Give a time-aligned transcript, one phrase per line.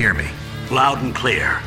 [0.00, 0.30] hear me?
[0.70, 1.60] Loud and clear.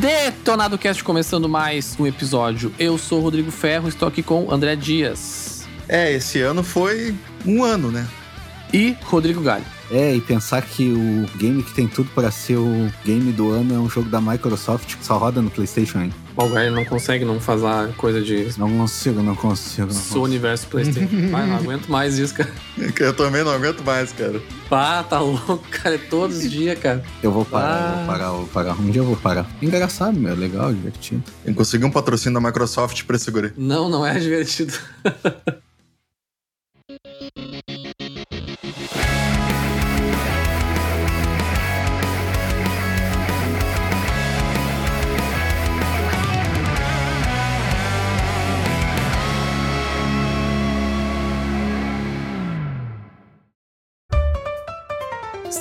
[0.00, 2.74] Detonado Cast começando mais um episódio.
[2.76, 7.62] Eu sou o Rodrigo Ferro, estou aqui com André Dias É, esse ano foi um
[7.62, 8.06] ano, né?
[8.72, 9.75] e Rodrigo Galho.
[9.90, 13.74] É, e pensar que o game que tem tudo para ser o game do ano
[13.74, 16.14] é um jogo da Microsoft que só roda no PlayStation ainda.
[16.36, 19.86] O Galho não consegue não fazer coisa de Não consigo, não consigo.
[19.86, 20.20] Não consigo.
[20.24, 21.08] universo PlayStation.
[21.34, 22.50] Ai, não aguento mais isso, cara.
[23.00, 24.40] Eu também não aguento mais, cara.
[24.70, 25.94] Ah, tá louco, cara.
[25.94, 27.02] É todos os dias, cara.
[27.22, 27.90] Eu vou parar, Ah.
[27.92, 28.72] eu vou parar, eu vou parar.
[28.80, 29.46] Um dia eu vou parar.
[29.62, 31.22] Engraçado, meu, legal, divertido.
[31.44, 33.52] Eu consegui um patrocínio da Microsoft pra esse guri.
[33.56, 34.74] Não, não é divertido.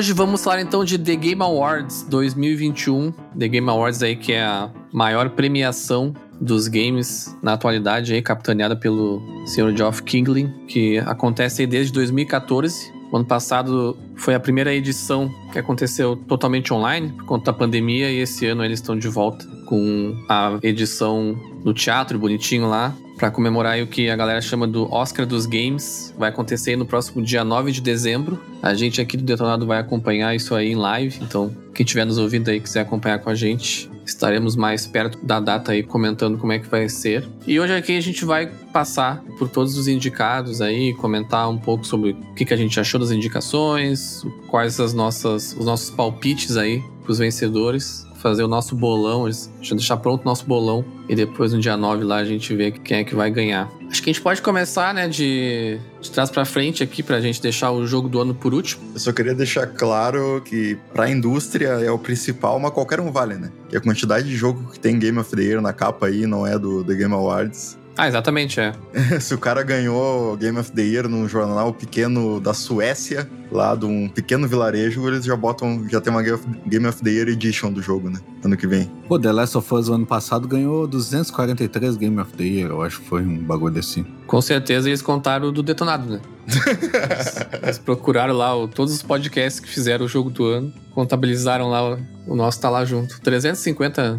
[0.00, 3.12] Hoje vamos falar então de The Game Awards 2021.
[3.38, 8.74] The Game Awards aí que é a maior premiação dos games na atualidade aí, capitaneada
[8.74, 9.76] pelo Sr.
[9.76, 12.90] Geoff Kingley, que acontece aí desde 2014.
[13.12, 18.10] O ano passado foi a primeira edição que aconteceu totalmente online por conta da pandemia
[18.10, 23.30] e esse ano eles estão de volta com a edição no teatro bonitinho lá para
[23.30, 26.14] comemorar o que a galera chama do Oscar dos Games.
[26.18, 28.40] Vai acontecer no próximo dia 9 de dezembro.
[28.62, 32.16] A gente aqui do Detonado vai acompanhar isso aí em live, então quem estiver nos
[32.16, 36.52] ouvindo aí quiser acompanhar com a gente, estaremos mais perto da data aí comentando como
[36.52, 37.28] é que vai ser.
[37.46, 41.86] E hoje aqui a gente vai passar por todos os indicados aí, comentar um pouco
[41.86, 46.56] sobre o que, que a gente achou das indicações, quais as nossas, os nossos palpites
[46.56, 50.84] aí para os vencedores, fazer o nosso bolão, deixa eu deixar pronto o nosso bolão
[51.08, 53.70] e depois no dia 9 lá a gente vê quem é que vai ganhar.
[53.90, 57.42] Acho que a gente pode começar, né, de, de trás para frente aqui pra gente
[57.42, 58.82] deixar o jogo do ano por último.
[58.94, 63.34] Eu só queria deixar claro que pra indústria é o principal, mas qualquer um vale,
[63.34, 63.50] né?
[63.72, 66.46] E a quantidade de jogo que tem Game of the Year na capa aí não
[66.46, 67.79] é do The Game Awards.
[67.96, 68.72] Ah, exatamente, é.
[69.20, 73.84] Se o cara ganhou Game of the Year num jornal pequeno da Suécia, lá de
[73.84, 77.82] um pequeno vilarejo, eles já botam, já tem uma Game of- the Year Edition do
[77.82, 78.18] jogo, né?
[78.42, 78.90] Ano que vem.
[79.06, 83.00] Pô, The Last of Us ano passado ganhou 243 Game of the Year, eu acho
[83.00, 84.06] que foi um bagulho assim.
[84.26, 86.20] Com certeza eles contaram o do detonado, né?
[86.46, 91.68] Eles, eles procuraram lá o- todos os podcasts que fizeram o jogo do ano, contabilizaram
[91.68, 91.98] lá, o-
[92.28, 93.20] o nosso tá lá junto.
[93.20, 94.18] 350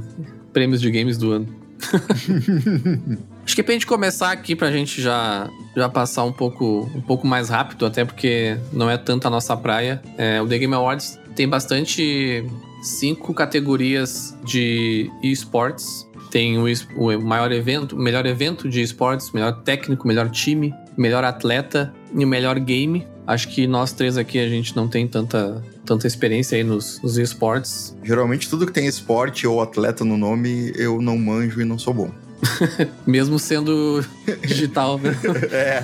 [0.53, 1.47] prêmios de games do ano.
[3.45, 7.25] Acho que pra gente começar aqui, pra gente já, já passar um pouco, um pouco
[7.25, 10.01] mais rápido, até porque não é tanto a nossa praia.
[10.17, 12.45] é, o The Game Awards tem bastante
[12.81, 16.07] cinco categorias de esports.
[16.29, 16.65] Tem o,
[16.95, 22.27] o maior evento, melhor evento de esportes, melhor técnico, melhor time, melhor atleta e o
[22.27, 23.05] melhor game.
[23.27, 27.17] Acho que nós três aqui a gente não tem tanta, tanta experiência aí nos, nos
[27.17, 27.95] esportes.
[28.03, 31.93] Geralmente tudo que tem esporte ou atleta no nome, eu não manjo e não sou
[31.93, 32.11] bom.
[33.05, 34.03] Mesmo sendo
[34.41, 35.15] digital, né?
[35.51, 35.81] É.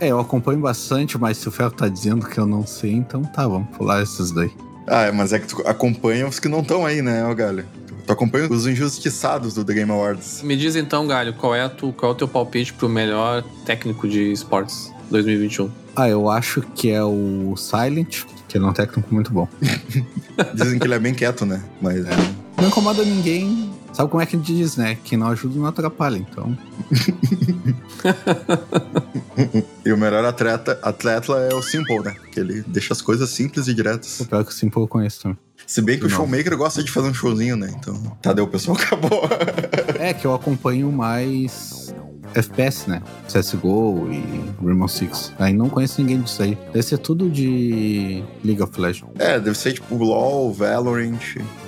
[0.00, 3.22] É, eu acompanho bastante, mas se o Ferro tá dizendo que eu não sei, então
[3.22, 4.50] tá, vamos pular esses daí.
[4.86, 7.64] ah, mas é que tu acompanha os que não estão aí, né, ô Galho?
[8.06, 10.42] Tu acompanha os injustiçados do The Game Awards.
[10.42, 14.08] Me diz então, Galho, qual é, tu, qual é o teu palpite pro melhor técnico
[14.08, 15.70] de esportes 2021?
[15.94, 19.46] Ah, eu acho que é o Silent, que ele é um técnico muito bom.
[20.54, 21.62] Dizem que ele é bem quieto, né?
[21.80, 22.04] Mas
[22.56, 24.96] Não incomoda ninguém, Sabe como é que a gente diz, né?
[25.04, 26.56] Quem não ajuda não atrapalha, então.
[29.84, 32.14] E o melhor atleta, atleta é o Simple, né?
[32.30, 34.20] Que ele deixa as coisas simples e diretas.
[34.20, 35.38] O pior que o Simple eu conheço também.
[35.66, 36.16] Se bem que o Não.
[36.16, 37.72] showmaker gosta de fazer um showzinho, né?
[37.76, 39.22] Então, Tadeu, o pessoal acabou.
[39.98, 41.94] É que eu acompanho mais
[42.34, 43.02] FPS, né?
[43.26, 44.22] CSGO e
[44.64, 45.32] Rainbow Six.
[45.38, 46.56] Aí não conheço ninguém disso aí.
[46.72, 49.12] Deve ser tudo de League of Legends.
[49.18, 51.18] é, deve ser tipo LoL, Valorant.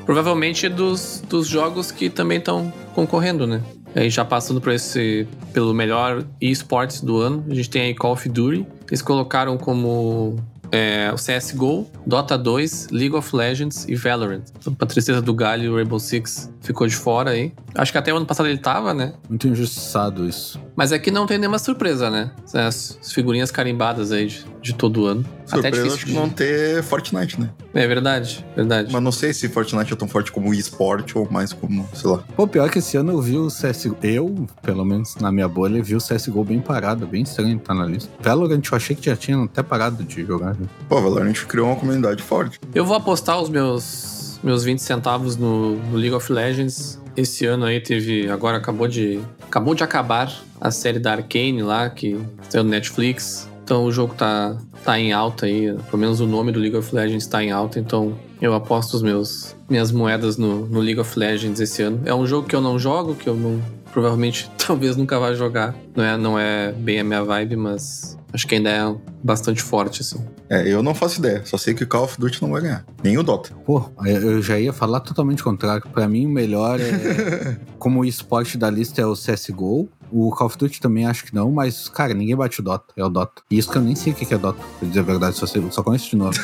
[0.04, 3.62] Provavelmente dos, dos jogos que também estão concorrendo, né?
[3.94, 8.12] Aí já passando por esse pelo melhor esportes do ano, a gente tem aí Call
[8.12, 8.66] of Duty.
[8.88, 10.36] Eles colocaram como
[10.74, 14.42] é, o CSGO, Dota 2, League of Legends e Valorant.
[14.58, 17.52] Então, pra tristeza do Galho, o Rainbow Six ficou de fora aí.
[17.76, 19.12] Acho que até o ano passado ele tava, né?
[19.28, 20.60] Muito injustiçado isso.
[20.76, 22.30] Mas aqui não tem nenhuma surpresa, né?
[22.52, 25.24] As as figurinhas carimbadas aí de, de todo ano.
[25.46, 26.18] até Surpresa, difícil acho que de...
[26.18, 27.50] não ter Fortnite, né?
[27.72, 28.92] É verdade, verdade.
[28.92, 32.10] Mas não sei se Fortnite é tão forte como o esporte ou mais como, sei
[32.10, 32.24] lá.
[32.36, 33.96] Pô, pior que esse ano eu vi o CSGO.
[34.02, 37.06] Eu, pelo menos na minha bolha, vi o CSGO bem parado.
[37.06, 38.10] Bem estranho tá na lista.
[38.20, 40.54] Valorant eu achei que já tinha até parado de jogar.
[40.54, 40.66] né?
[40.88, 42.60] Pô, Valorant criou uma comunidade forte.
[42.74, 47.00] Eu vou apostar os meus, meus 20 centavos no, no League of Legends.
[47.16, 48.28] Esse ano aí teve.
[48.28, 49.20] Agora acabou de.
[49.42, 52.18] Acabou de acabar a série da Arcane lá, que
[52.48, 53.48] saiu no Netflix.
[53.62, 55.72] Então o jogo tá, tá em alta aí.
[55.90, 57.78] Pelo menos o nome do League of Legends tá em alta.
[57.78, 62.02] Então eu aposto os meus minhas moedas no, no League of Legends esse ano.
[62.04, 63.62] É um jogo que eu não jogo, que eu não.
[63.92, 65.74] Provavelmente talvez nunca vá jogar.
[65.94, 70.02] Não é, não é bem a minha vibe, mas acho que ainda é bastante forte,
[70.02, 70.22] assim.
[70.50, 71.42] É, eu não faço ideia.
[71.44, 72.84] Só sei que o Call of Duty não vai ganhar.
[73.02, 73.54] Nem o Dota.
[73.64, 75.82] Pô, eu eu já ia falar totalmente o contrário.
[75.92, 77.56] Pra mim, o melhor é.
[77.78, 79.88] como o esporte da lista é o CSGO.
[80.16, 82.94] O Call of Duty também acho que não, mas, cara, ninguém bate o Dota.
[82.96, 83.42] É o Dota.
[83.50, 85.44] E isso que eu nem sei o que é Dota, pra dizer a verdade, só,
[85.44, 86.38] sei, só conheço de novo.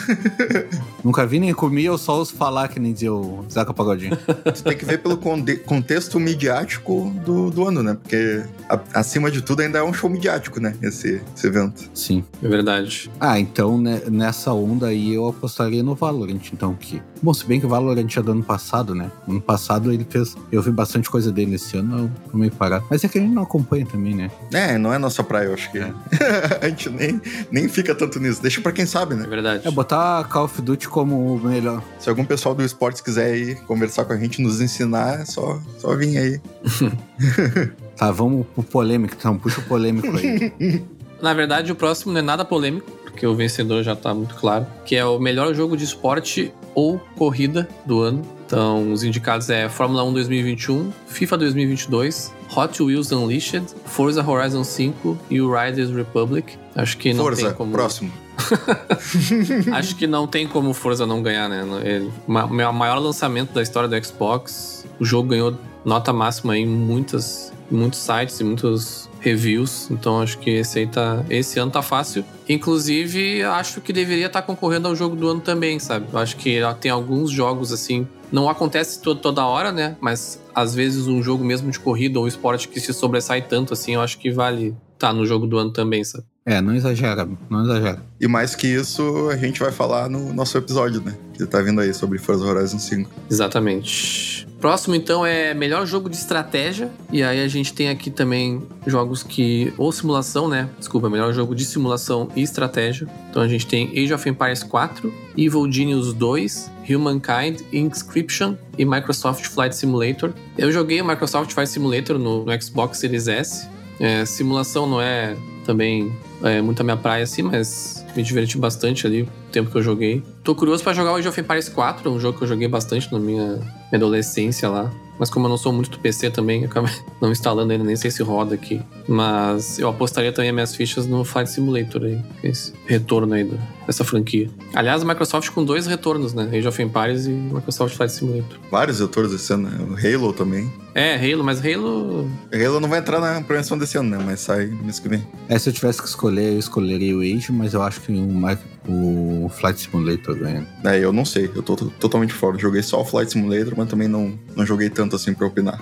[1.05, 4.19] Nunca vi nem comi, eu só ouço falar que nem dizia o Zeca Pagodinho.
[4.45, 7.95] Você tem que ver pelo contexto midiático do, do ano, né?
[7.95, 10.75] Porque, a- acima de tudo, ainda é um show midiático, né?
[10.83, 11.89] Esse, esse evento.
[11.95, 12.25] Sim.
[12.43, 13.11] É verdade.
[13.21, 17.01] Ah, então né, nessa onda aí eu apostaria no Valorant, então que.
[17.23, 19.11] Bom, se bem que o Valorant é do ano passado, né?
[19.29, 20.37] Ano passado ele fez.
[20.51, 22.85] Eu vi bastante coisa dele esse ano, eu tô meio parado.
[22.91, 24.31] Mas é que a gente não acompanha também, né?
[24.53, 25.79] É, não é nossa praia, eu acho que.
[25.79, 25.93] É.
[26.63, 27.21] a gente nem,
[27.51, 28.41] nem fica tanto nisso.
[28.43, 29.27] Deixa pra quem sabe, É né?
[29.27, 29.67] verdade.
[29.67, 31.83] É botar Call of Duty como o melhor.
[31.99, 35.61] Se algum pessoal do esportes quiser ir conversar com a gente, nos ensinar, é só,
[35.79, 36.41] só vir aí.
[37.97, 40.51] Tá, vamos pro polêmico, então, puxa o polêmico aí.
[41.21, 44.67] Na verdade, o próximo não é nada polêmico, porque o vencedor já tá muito claro,
[44.87, 48.23] que é o melhor jogo de esporte ou corrida do ano.
[48.51, 55.17] Então, os indicados é Fórmula 1 2021, FIFA 2022, Hot Wheels Unleashed, Forza Horizon 5
[55.31, 56.59] e o Riders Republic.
[56.75, 57.71] Acho que não Forza, tem como.
[57.71, 58.13] próximo.
[59.73, 61.65] Acho que não tem como Forza não ganhar, né?
[61.85, 64.85] Ele, ma- o maior lançamento da história do Xbox.
[64.99, 69.89] O jogo ganhou nota máxima em muitas, muitos sites e muitos reviews.
[69.93, 71.23] Então acho que esse aí tá.
[71.31, 72.25] Esse ano tá fácil.
[72.49, 76.07] Inclusive, acho que deveria estar concorrendo ao jogo do ano também, sabe?
[76.15, 78.09] Acho que tem alguns jogos assim.
[78.33, 79.97] Não acontece to- toda hora, né?
[80.01, 83.95] Mas às vezes um jogo mesmo de corrida ou esporte que se sobressai tanto assim,
[83.95, 86.25] eu acho que vale tá no jogo do ano também, sabe?
[86.51, 88.03] É, não exagera, não exagera.
[88.21, 91.15] E mais que isso, a gente vai falar no nosso episódio, né?
[91.33, 93.09] Que tá vindo aí sobre Forza Horizon 5.
[93.31, 94.49] Exatamente.
[94.61, 96.91] Próximo, então, é melhor jogo de estratégia.
[97.13, 99.73] E aí a gente tem aqui também jogos que.
[99.79, 100.69] Ou simulação, né?
[100.77, 103.07] Desculpa, melhor jogo de simulação e estratégia.
[103.31, 109.47] Então a gente tem Age of Empires 4, Evil Genius 2, Humankind, Inscription e Microsoft
[109.47, 110.33] Flight Simulator.
[110.59, 113.69] Eu joguei o Microsoft Flight Simulator no, no Xbox Series S.
[114.01, 116.13] É, simulação não é também
[116.43, 119.83] é, muito a minha praia assim, mas me diverti bastante ali o tempo que eu
[119.83, 120.23] joguei.
[120.43, 123.13] Tô curioso pra jogar o Age of Empires 4, um jogo que eu joguei bastante
[123.13, 124.91] na minha, minha adolescência lá.
[125.21, 127.95] Mas como eu não sou muito do PC também, eu acabei não instalando ainda, nem
[127.95, 128.81] sei se roda aqui.
[129.07, 133.61] Mas eu apostaria também as minhas fichas no Flight Simulator aí, esse retorno aí do-
[133.87, 134.49] dessa franquia.
[134.75, 136.49] Aliás, a Microsoft com dois retornos, né?
[136.53, 138.59] Age of Empires e Microsoft Flight Simulator.
[138.71, 139.79] Vários autores esse ano, né?
[139.91, 140.73] O Halo também.
[140.95, 144.23] É, Halo, mas Halo Halo não vai entrar na premiação desse ano, né?
[144.25, 145.25] Mas sai mês que vem.
[145.49, 148.15] É, se eu tivesse que escolher, eu escolheria o Age, mas eu acho que o,
[148.23, 148.57] Mi-
[148.93, 150.67] o Flight Simulator ganha.
[150.85, 151.51] É, eu não sei.
[151.55, 152.59] Eu tô to- totalmente fora.
[152.59, 155.81] Joguei só o Flight Simulator, mas também não, não joguei tanto assim pra opinar.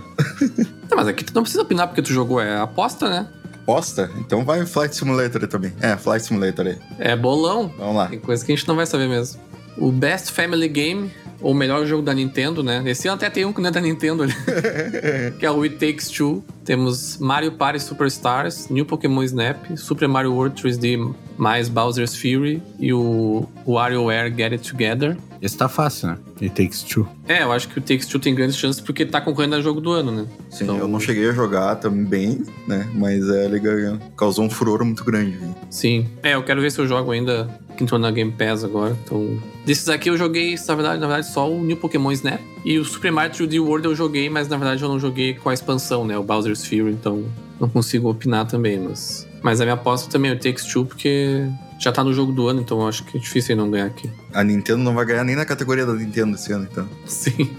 [0.90, 3.28] Não, mas aqui tu não precisa opinar porque tu jogou, é aposta, né?
[3.66, 4.10] Posta?
[4.18, 5.72] Então vai o Flight Simulator aí também.
[5.80, 6.78] É, Flight Simulator aí.
[6.98, 7.72] É bolão.
[7.76, 8.06] Vamos lá.
[8.08, 9.40] Tem coisa que a gente não vai saber mesmo.
[9.76, 12.82] O Best Family Game, ou melhor jogo da Nintendo, né?
[12.86, 14.34] Esse ano até tem um que não é da Nintendo ali.
[15.38, 16.42] que é o It Takes Two.
[16.64, 22.92] Temos Mario Party Superstars, New Pokémon Snap, Super Mario World 3D mais Bowser's Fury e
[22.92, 25.16] o WarioWare Get It Together.
[25.40, 26.18] Esse tá fácil, né?
[26.42, 27.08] It Takes Two.
[27.28, 29.80] É, eu acho que o Takes Two tem grandes chances porque tá concorrendo a jogo
[29.80, 30.26] do ano, né?
[30.50, 32.86] Sim, Então- eu não cheguei a jogar também, né?
[32.94, 35.36] Mas é legal, causou um furor muito grande.
[35.36, 35.54] viu?
[35.70, 36.08] Sim.
[36.22, 38.96] É, eu quero ver se eu jogo ainda que entrou na Game Pass agora.
[39.04, 39.38] Então.
[39.64, 42.40] Desses aqui eu joguei, na verdade, na verdade, só o New Pokémon Snap.
[42.64, 45.48] E o Super Mario 3D World eu joguei, mas na verdade eu não joguei com
[45.48, 46.18] a expansão, né?
[46.18, 47.24] O Bowser's Fury, então
[47.60, 49.26] não consigo opinar também, mas.
[49.42, 51.46] Mas a minha aposta também é o Takes Two, porque
[51.78, 53.86] já tá no jogo do ano, então eu acho que é difícil ele não ganhar
[53.86, 54.10] aqui.
[54.34, 56.88] A Nintendo não vai ganhar nem na categoria da Nintendo esse ano, então.
[57.06, 57.50] Sim.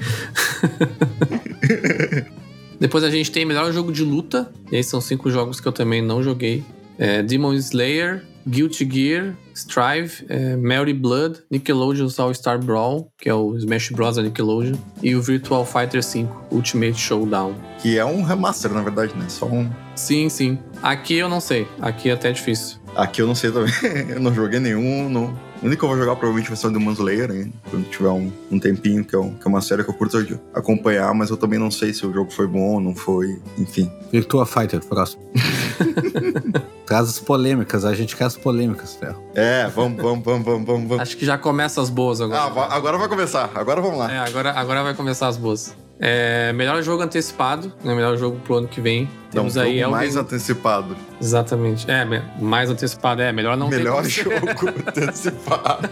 [2.80, 4.52] Depois a gente tem melhor jogo de luta.
[4.72, 6.64] E aí são cinco jogos que eu também não joguei.
[6.98, 13.34] É, Demon Slayer, Guilty Gear, Strive, é, Mary Blood, Nickelodeon's All Star Brawl, que é
[13.34, 14.16] o Smash Bros.
[14.16, 17.54] da Nickelodeon, e o Virtual Fighter 5 Ultimate Showdown.
[17.82, 19.26] Que é um remaster, na verdade, né?
[19.28, 19.70] Só um.
[19.96, 20.58] Sim, sim.
[20.82, 21.68] Aqui eu não sei.
[21.82, 22.78] Aqui é até difícil.
[22.96, 23.72] Aqui eu não sei também.
[24.10, 25.10] eu não joguei nenhum.
[25.10, 25.50] Não...
[25.62, 27.54] O único que eu vou jogar provavelmente vai ser o Demon Slayer, hein?
[27.70, 30.24] Quando tiver um, um tempinho, que é, um- que é uma série que eu curto
[30.24, 33.38] de acompanhar, mas eu também não sei se o jogo foi bom ou não foi.
[33.58, 33.92] Enfim.
[34.10, 35.22] Virtua Fighter, próximo.
[36.90, 39.24] Traz as polêmicas, a gente quer as polêmicas, Ferro.
[39.36, 40.88] É, vamos, vamos, vamos, vamos, vamos.
[40.90, 41.00] vamos.
[41.00, 42.42] Acho que já começa as boas agora.
[42.42, 43.48] Ah, agora vai começar.
[43.54, 44.12] Agora vamos lá.
[44.12, 45.76] É, agora, agora vai começar as boas.
[46.00, 47.94] É, melhor jogo antecipado, né?
[47.94, 49.04] Melhor jogo pro ano que vem.
[49.04, 49.10] Não,
[49.44, 50.98] Temos aí jogo Elden- mais antecipado.
[51.22, 51.86] Exatamente.
[51.92, 52.04] É,
[52.42, 53.22] mais antecipado.
[53.22, 54.24] É, melhor não ter Melhor ser.
[54.24, 54.38] jogo
[54.90, 55.90] antecipado.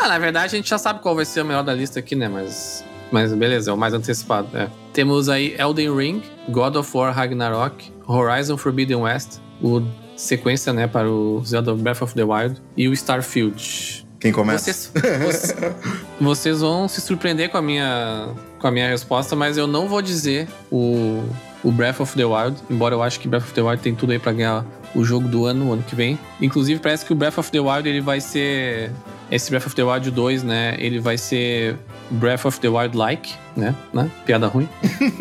[0.00, 2.16] Ah, na verdade, a gente já sabe qual vai ser o melhor da lista aqui,
[2.16, 2.26] né?
[2.28, 4.48] Mas, mas beleza, é o mais antecipado.
[4.56, 4.68] É.
[4.92, 9.82] Temos aí Elden Ring, God of War Ragnarok, Horizon Forbidden West, o
[10.16, 14.06] sequência, né, para o Zelda Breath of the Wild e o Starfield.
[14.20, 14.72] Quem começa?
[14.72, 14.92] Vocês,
[15.24, 15.56] vocês,
[16.20, 18.28] vocês vão se surpreender com a minha,
[18.58, 21.24] com a minha resposta, mas eu não vou dizer o,
[21.64, 24.12] o Breath of the Wild, embora eu acho que Breath of the Wild tem tudo
[24.12, 24.64] aí pra ganhar
[24.94, 26.18] o jogo do ano, ano que vem.
[26.40, 28.92] Inclusive, parece que o Breath of the Wild ele vai ser.
[29.30, 30.76] Esse Breath of the Wild 2, né?
[30.78, 31.76] Ele vai ser
[32.12, 33.74] Breath of the Wild like, né?
[33.92, 34.10] né?
[34.26, 34.68] Piada ruim.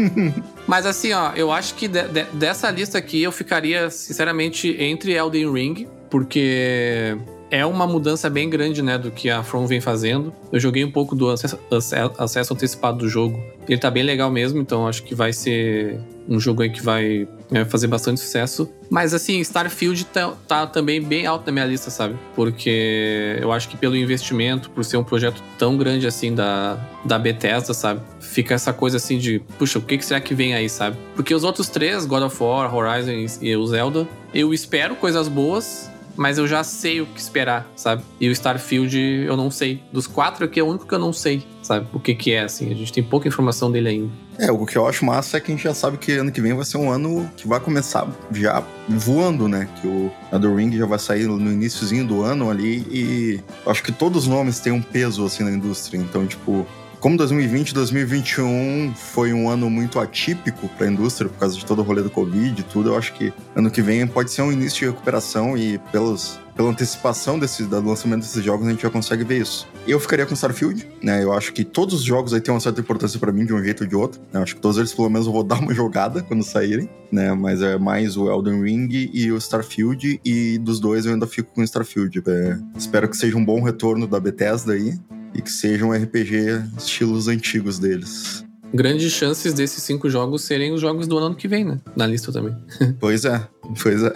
[0.67, 5.13] Mas assim, ó, eu acho que de- de- dessa lista aqui eu ficaria, sinceramente, entre
[5.13, 7.17] Elden Ring, porque
[7.49, 10.33] é uma mudança bem grande, né, do que a From vem fazendo.
[10.51, 13.41] Eu joguei um pouco do acesso, ace- acesso antecipado do jogo.
[13.67, 15.99] Ele tá bem legal mesmo, então acho que vai ser
[16.31, 18.71] um jogo aí que vai é, fazer bastante sucesso.
[18.89, 22.17] Mas assim, Starfield tá, tá também bem alto na minha lista, sabe?
[22.33, 27.19] Porque eu acho que pelo investimento, por ser um projeto tão grande assim da, da
[27.19, 27.99] Bethesda, sabe?
[28.21, 30.95] Fica essa coisa assim de, puxa, o que, que será que vem aí, sabe?
[31.15, 35.90] Porque os outros três, God of War, Horizon e o Zelda, eu espero coisas boas,
[36.15, 38.03] mas eu já sei o que esperar, sabe?
[38.19, 39.81] E o Starfield eu não sei.
[39.91, 41.87] Dos quatro aqui é o único que eu não sei, sabe?
[41.93, 42.71] O que que é, assim.
[42.71, 44.11] A gente tem pouca informação dele ainda.
[44.37, 46.41] É, o que eu acho massa é que a gente já sabe que ano que
[46.41, 49.67] vem vai ser um ano que vai começar já voando, né?
[49.79, 53.91] Que o Elden Ring já vai sair no iníciozinho do ano ali e acho que
[53.91, 55.97] todos os nomes têm um peso assim na indústria.
[55.97, 56.65] Então, tipo,
[57.01, 61.79] como 2020 2021 foi um ano muito atípico para a indústria por causa de todo
[61.79, 64.51] o rolê do Covid e tudo, eu acho que ano que vem pode ser um
[64.51, 68.89] início de recuperação e pelos, pela antecipação desse, do lançamento desses jogos a gente já
[68.91, 69.67] consegue ver isso.
[69.87, 71.23] Eu ficaria com Starfield, né?
[71.23, 73.63] Eu acho que todos os jogos aí têm uma certa importância para mim de um
[73.63, 74.21] jeito ou de outro.
[74.31, 74.39] né?
[74.39, 77.33] Eu acho que todos eles pelo menos eu vou dar uma jogada quando saírem, né?
[77.33, 81.51] Mas é mais o Elden Ring e o Starfield e dos dois eu ainda fico
[81.51, 82.21] com Starfield.
[82.27, 84.99] É, espero que seja um bom retorno da Bethesda aí
[85.33, 88.45] e que seja um RPG estilos antigos deles.
[88.73, 91.79] Grandes chances desses cinco jogos serem os jogos do ano que vem, né?
[91.95, 92.55] Na lista também.
[92.99, 93.45] Pois é,
[93.81, 94.13] pois é.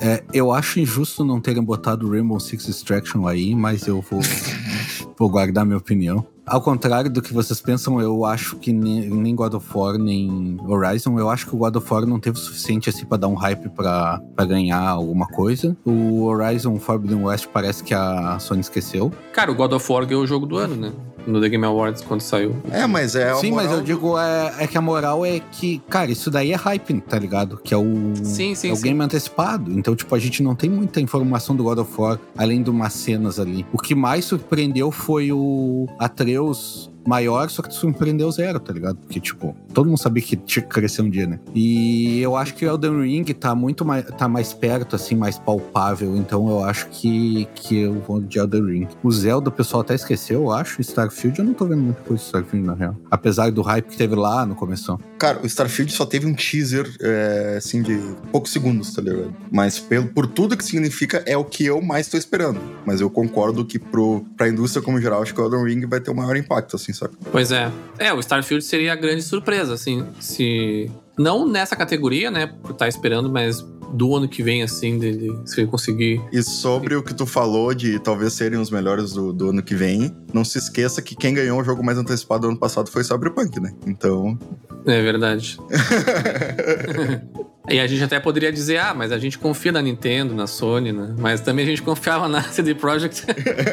[0.00, 4.20] É, eu acho injusto não terem botado Rainbow Six Extraction aí, mas eu vou,
[5.20, 6.26] vou guardar minha opinião.
[6.46, 10.56] Ao contrário do que vocês pensam, eu acho que ne- nem God of War, nem
[10.66, 13.28] Horizon, eu acho que o God of War não teve o suficiente assim pra dar
[13.28, 15.76] um hype pra ganhar alguma coisa.
[15.84, 19.12] O Horizon Forbidden West parece que a Sony esqueceu.
[19.32, 20.90] Cara, o God of War ganhou o jogo do ano, né?
[21.26, 22.56] No The Game Awards, quando saiu.
[22.70, 25.80] É, mas é Sim, mas moral eu digo é, é que a moral é que,
[25.88, 27.58] cara, isso daí é hype, tá ligado?
[27.62, 28.82] Que é o, Sim, sim, é o sim.
[28.82, 29.70] game antecipado.
[29.72, 32.92] Então, tipo, a gente não tem muita informação do God of War, além de umas
[32.92, 33.66] cenas ali.
[33.72, 38.96] O que mais surpreendeu foi o Atreus maior, só que surpreendeu zero, tá ligado?
[38.96, 41.38] Porque, tipo, todo mundo sabia que tinha que crescer um dia, né?
[41.54, 45.38] E eu acho que o Elden Ring tá muito mais, tá mais perto, assim, mais
[45.38, 46.16] palpável.
[46.16, 48.88] Então eu acho que, que eu vou de Elden Ring.
[49.02, 50.80] O Zelda, o pessoal até esqueceu, eu acho.
[50.80, 52.96] Starfield, eu não tô vendo muita coisa de Starfield, na real.
[53.10, 54.98] Apesar do hype que teve lá no começo.
[55.18, 57.98] Cara, o Starfield só teve um teaser, é, assim, de
[58.32, 59.34] poucos segundos, tá ligado?
[59.50, 62.60] Mas pelo, por tudo que significa, é o que eu mais tô esperando.
[62.84, 66.00] Mas eu concordo que pro, pra indústria como geral, acho que o Elden Ring vai
[66.00, 67.14] ter o maior impacto, assim, sabe?
[67.30, 67.70] Pois é.
[67.98, 70.90] É, o Starfield seria a grande surpresa, assim, se.
[71.18, 72.46] Não nessa categoria, né?
[72.46, 73.60] Por estar esperando, mas
[73.92, 76.20] do ano que vem, assim, dele, se ele conseguir.
[76.32, 79.74] E sobre o que tu falou de talvez serem os melhores do, do ano que
[79.74, 83.04] vem, não se esqueça que quem ganhou o jogo mais antecipado do ano passado foi
[83.04, 83.74] Cyberpunk, né?
[83.86, 84.38] Então.
[84.86, 85.58] É verdade.
[87.70, 90.92] E a gente até poderia dizer, ah, mas a gente confia na Nintendo, na Sony,
[90.92, 91.14] né?
[91.16, 93.24] Mas também a gente confiava na CD Projekt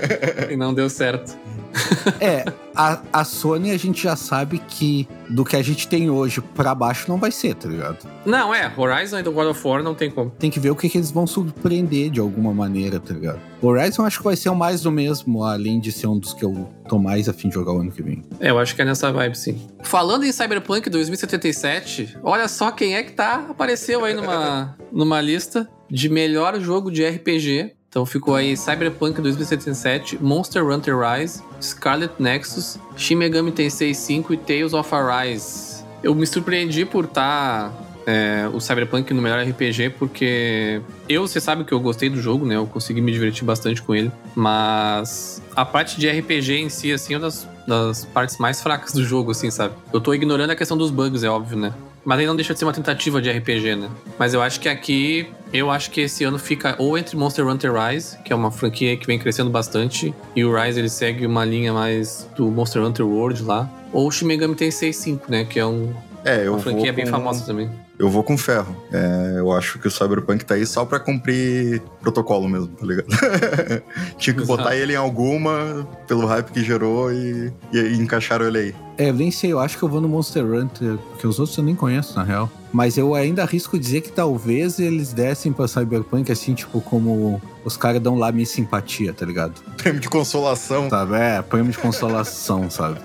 [0.51, 1.35] e não deu certo.
[2.19, 6.41] É, a, a Sony a gente já sabe que do que a gente tem hoje
[6.41, 8.07] pra baixo não vai ser, tá ligado?
[8.25, 10.31] Não, é, Horizon e do God of War não tem como.
[10.31, 13.39] Tem que ver o que, que eles vão surpreender de alguma maneira, tá ligado?
[13.61, 16.43] Horizon acho que vai ser o mais do mesmo, além de ser um dos que
[16.43, 18.23] eu tô mais afim de jogar o ano que vem.
[18.39, 19.67] É, eu acho que é nessa vibe, sim.
[19.83, 25.67] Falando em Cyberpunk 2077, olha só quem é que tá, apareceu aí numa, numa lista
[25.89, 27.76] de melhor jogo de RPG.
[27.89, 34.37] Então ficou aí Cyberpunk 2077, Monster Hunter Rise, Scarlet Nexus, Shin Megami Tensei 5 e
[34.37, 35.83] Tales of Arise.
[36.03, 37.73] Eu me surpreendi por estar
[38.07, 42.45] é, o Cyberpunk no melhor RPG, porque eu, você sabe que eu gostei do jogo,
[42.45, 42.55] né?
[42.55, 47.15] Eu consegui me divertir bastante com ele, mas a parte de RPG em si, assim,
[47.15, 49.73] é uma das, das partes mais fracas do jogo, assim, sabe?
[49.91, 51.73] Eu tô ignorando a questão dos bugs, é óbvio, né?
[52.07, 53.89] Mas aí não deixa de ser uma tentativa de RPG, né?
[54.17, 57.73] Mas eu acho que aqui, eu acho que esse ano fica ou entre Monster Hunter
[57.73, 61.43] Rise, que é uma franquia que vem crescendo bastante, e o Rise ele segue uma
[61.43, 65.43] linha mais do Monster Hunter World lá, ou o Shin Megami Tensei 5, né?
[65.43, 67.69] Que é um, É, eu uma franquia vou bem com- famosa também.
[67.99, 68.75] Eu vou com ferro.
[68.91, 73.07] É, eu acho que o Cyberpunk tá aí só pra cumprir protocolo mesmo, tá ligado?
[74.17, 74.45] Tinha que Exato.
[74.45, 78.75] botar ele em alguma pelo hype que gerou e, e, e encaixaram ele aí.
[78.99, 81.57] É, eu nem sei, eu acho que eu vou no Monster Hunter, porque os outros
[81.57, 82.49] eu nem conheço, na real.
[82.71, 87.77] Mas eu ainda arrisco dizer que talvez eles dessem pra Cyberpunk, assim, tipo, como os
[87.77, 89.61] caras dão lá minha simpatia, tá ligado?
[89.77, 90.89] Prêmio de consolação.
[90.89, 91.15] Sabe?
[91.15, 92.99] É, prêmio de consolação, sabe?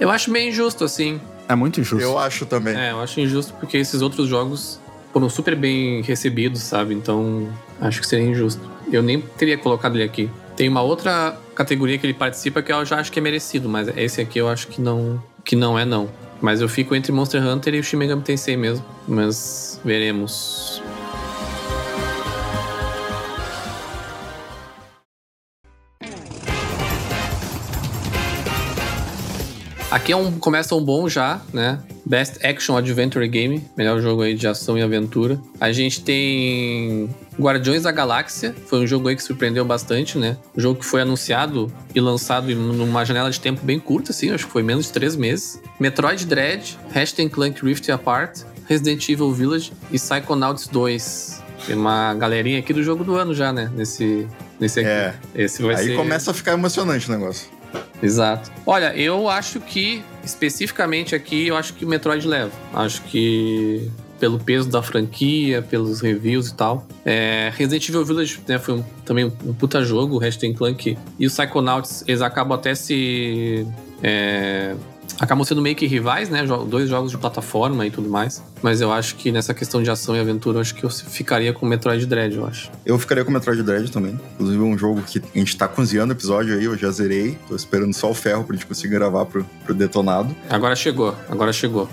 [0.00, 1.20] Eu acho meio injusto, assim.
[1.48, 2.02] É muito injusto.
[2.02, 2.76] Eu acho também.
[2.76, 4.78] É, eu acho injusto porque esses outros jogos
[5.12, 6.94] foram super bem recebidos, sabe?
[6.94, 7.48] Então,
[7.80, 8.60] acho que seria injusto.
[8.92, 10.30] Eu nem teria colocado ele aqui.
[10.56, 13.88] Tem uma outra categoria que ele participa que eu já acho que é merecido, mas
[13.96, 16.08] esse aqui eu acho que não, que não é não.
[16.40, 18.84] Mas eu fico entre Monster Hunter e o Shin Megami Tensei mesmo.
[19.06, 20.82] Mas veremos.
[29.90, 31.78] Aqui é um, começa um bom já, né?
[32.04, 35.40] Best Action Adventure Game, melhor jogo aí de ação e aventura.
[35.58, 37.08] A gente tem
[37.40, 40.36] Guardiões da Galáxia, foi um jogo aí que surpreendeu bastante, né?
[40.54, 44.46] Um jogo que foi anunciado e lançado numa janela de tempo bem curta, assim, acho
[44.46, 45.58] que foi menos de três meses.
[45.80, 51.42] Metroid Dread, Ratchet Clank Rift Apart, Resident Evil Village e Psychonauts 2.
[51.66, 53.72] Tem uma galerinha aqui do jogo do ano já, né?
[53.74, 54.28] Nesse,
[54.60, 54.88] nesse aqui.
[54.88, 55.14] É.
[55.34, 55.96] Esse vai aí ser...
[55.96, 57.57] começa a ficar emocionante o negócio.
[58.02, 58.50] Exato.
[58.64, 62.52] Olha, eu acho que, especificamente aqui, eu acho que o Metroid leva.
[62.72, 66.86] Acho que pelo peso da franquia, pelos reviews e tal.
[67.04, 71.26] É, Resident Evil Village né, foi um- também um, puta jogo, o Ratchet Clank e
[71.26, 73.64] o Psychonauts, eles acabam até se...
[74.02, 74.74] é,
[75.20, 76.44] acabam sendo meio que rivais, né?
[76.68, 78.42] Dois jogos de plataforma e tudo mais.
[78.62, 81.52] Mas eu acho que nessa questão de ação e aventura, eu acho que eu ficaria
[81.52, 82.70] com o Metroid Dread, eu acho.
[82.84, 84.18] Eu ficaria com o Metroid Dread também.
[84.34, 87.38] Inclusive, um jogo que a gente tá cozinhando o episódio aí, eu já zerei.
[87.48, 90.34] Tô esperando só o ferro pra gente conseguir gravar pro, pro detonado.
[90.48, 91.88] Agora chegou, agora chegou.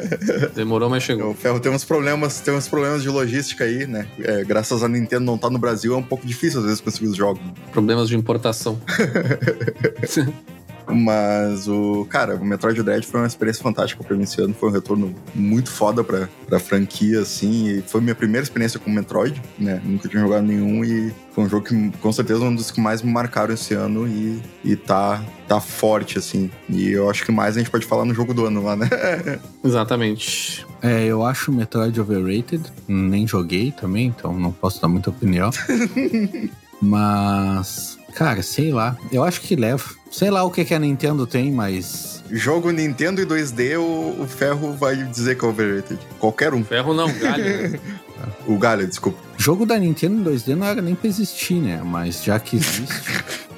[0.54, 1.30] Demorou, mas chegou.
[1.30, 4.06] O ferro tem uns problemas, tem uns problemas de logística aí, né?
[4.20, 7.08] É, graças a Nintendo não tá no Brasil, é um pouco difícil às vezes conseguir
[7.08, 7.42] os jogos.
[7.72, 8.78] Problemas de importação.
[10.86, 12.06] Mas o.
[12.08, 14.54] Cara, o Metroid Dread foi uma experiência fantástica pra mim esse ano.
[14.54, 17.68] Foi um retorno muito foda pra, pra franquia, assim.
[17.68, 19.80] E foi minha primeira experiência com Metroid, né?
[19.84, 22.80] Nunca tinha jogado nenhum e foi um jogo que, com certeza, é um dos que
[22.80, 26.50] mais me marcaram esse ano e, e tá, tá forte, assim.
[26.68, 28.88] E eu acho que mais a gente pode falar no jogo do ano lá, né?
[29.64, 30.66] Exatamente.
[30.82, 32.62] É, eu acho o Metroid overrated.
[32.86, 35.50] Nem joguei também, então não posso dar muita opinião.
[36.82, 38.96] Mas, cara, sei lá.
[39.12, 39.84] Eu acho que leva.
[40.12, 42.22] Sei lá o que, que a Nintendo tem, mas.
[42.30, 45.98] Jogo Nintendo e 2D, o, o Ferro vai dizer que é overrated.
[46.18, 46.62] Qualquer um.
[46.62, 47.80] Ferro não, galho.
[48.46, 49.18] O Galho, desculpa.
[49.36, 51.80] Jogo da Nintendo em 2D não era nem pra existir, né?
[51.84, 53.02] Mas já que existe.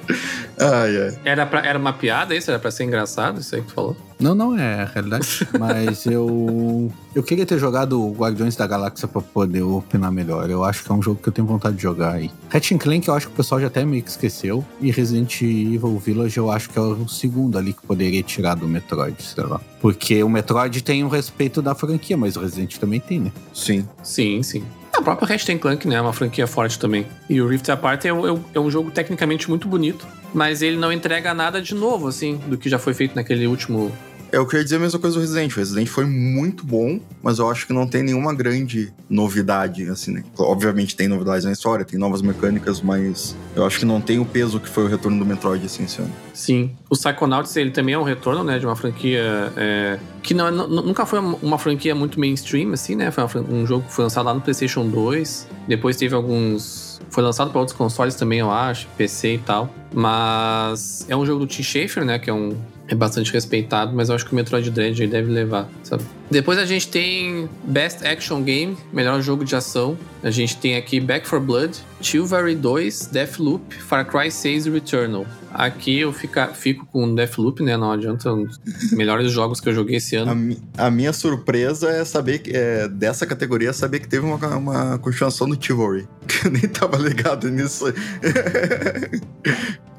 [0.56, 1.18] Ai, ai.
[1.24, 2.48] Era, pra, era uma piada isso?
[2.48, 3.96] Era pra ser engraçado isso aí que tu falou?
[4.24, 5.46] Não, não é a realidade.
[5.58, 6.90] Mas eu.
[7.14, 10.50] Eu queria ter jogado o Guardiões da Galáxia pra poder opinar melhor.
[10.50, 12.30] Eu acho que é um jogo que eu tenho vontade de jogar aí.
[12.48, 14.64] Ratchet Clank eu acho que o pessoal já até meio que esqueceu.
[14.80, 18.66] E Resident Evil Village eu acho que é o segundo ali que poderia tirar do
[18.66, 19.60] Metroid, sei lá.
[19.80, 23.32] Porque o Metroid tem o respeito da franquia, mas o Resident também tem, né?
[23.52, 23.86] Sim.
[24.02, 24.64] Sim, sim.
[24.96, 25.96] A própria Ratchet Clank, né?
[25.96, 27.04] É uma franquia forte também.
[27.28, 30.92] E o Rift Apart é, um- é um jogo tecnicamente muito bonito, mas ele não
[30.92, 34.64] entrega nada de novo, assim, do que já foi feito naquele último É, eu queria
[34.64, 35.52] dizer a mesma coisa do Resident.
[35.52, 40.12] O Resident foi muito bom, mas eu acho que não tem nenhuma grande novidade, assim,
[40.12, 40.24] né?
[40.38, 44.24] Obviamente tem novidades na história, tem novas mecânicas, mas eu acho que não tem o
[44.24, 46.12] peso que foi o retorno do Metroid, assim, esse ano.
[46.32, 46.72] Sim.
[46.90, 51.04] O Psychonauts, ele também é um retorno, né, de uma franquia é, que não, nunca
[51.04, 53.10] foi uma franquia muito mainstream, assim, né?
[53.10, 55.48] Foi um jogo que foi lançado lá no PlayStation 2.
[55.68, 57.00] Depois teve alguns.
[57.10, 59.72] Foi lançado para outros consoles também, eu acho, PC e tal.
[59.92, 62.18] Mas é um jogo do Tim Schafer, né?
[62.18, 62.56] Que é um.
[62.86, 66.02] É bastante respeitado, mas eu acho que o Metroid Dread aí deve levar, sabe?
[66.30, 69.96] Depois a gente tem Best Action Game, melhor jogo de ação.
[70.22, 75.24] A gente tem aqui Back 4 Blood, Chivalry 2, Deathloop, Far Cry 6 e Returnal.
[75.50, 77.74] Aqui eu fica, fico com Deathloop, né?
[77.76, 78.30] Não adianta.
[78.32, 78.60] Um dos
[78.92, 80.36] melhores jogos que eu joguei esse A, ano.
[80.36, 84.36] mi- a minha surpresa é saber que, é, dessa categoria, é saber que teve uma,
[84.56, 86.06] uma continuação do Chivalry.
[86.26, 87.84] Que eu nem tava ligado nisso.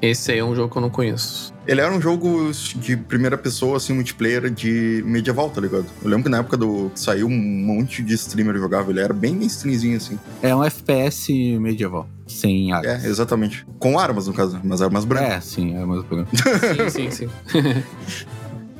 [0.02, 1.52] Esse aí é um jogo que eu não conheço.
[1.66, 5.86] Ele era um jogo de primeira pessoa, assim, multiplayer de medieval, tá ligado?
[6.02, 9.12] Eu lembro que na época do que saiu um monte de streamer jogava, ele era
[9.12, 10.18] bem mainstreamzinho, assim.
[10.42, 13.04] É um FPS medieval, sem armas.
[13.04, 13.66] É, exatamente.
[13.78, 15.28] Com armas, no caso, mas armas brancas.
[15.28, 16.30] É, sim, é mais branco.
[16.90, 17.28] Sim, sim, sim.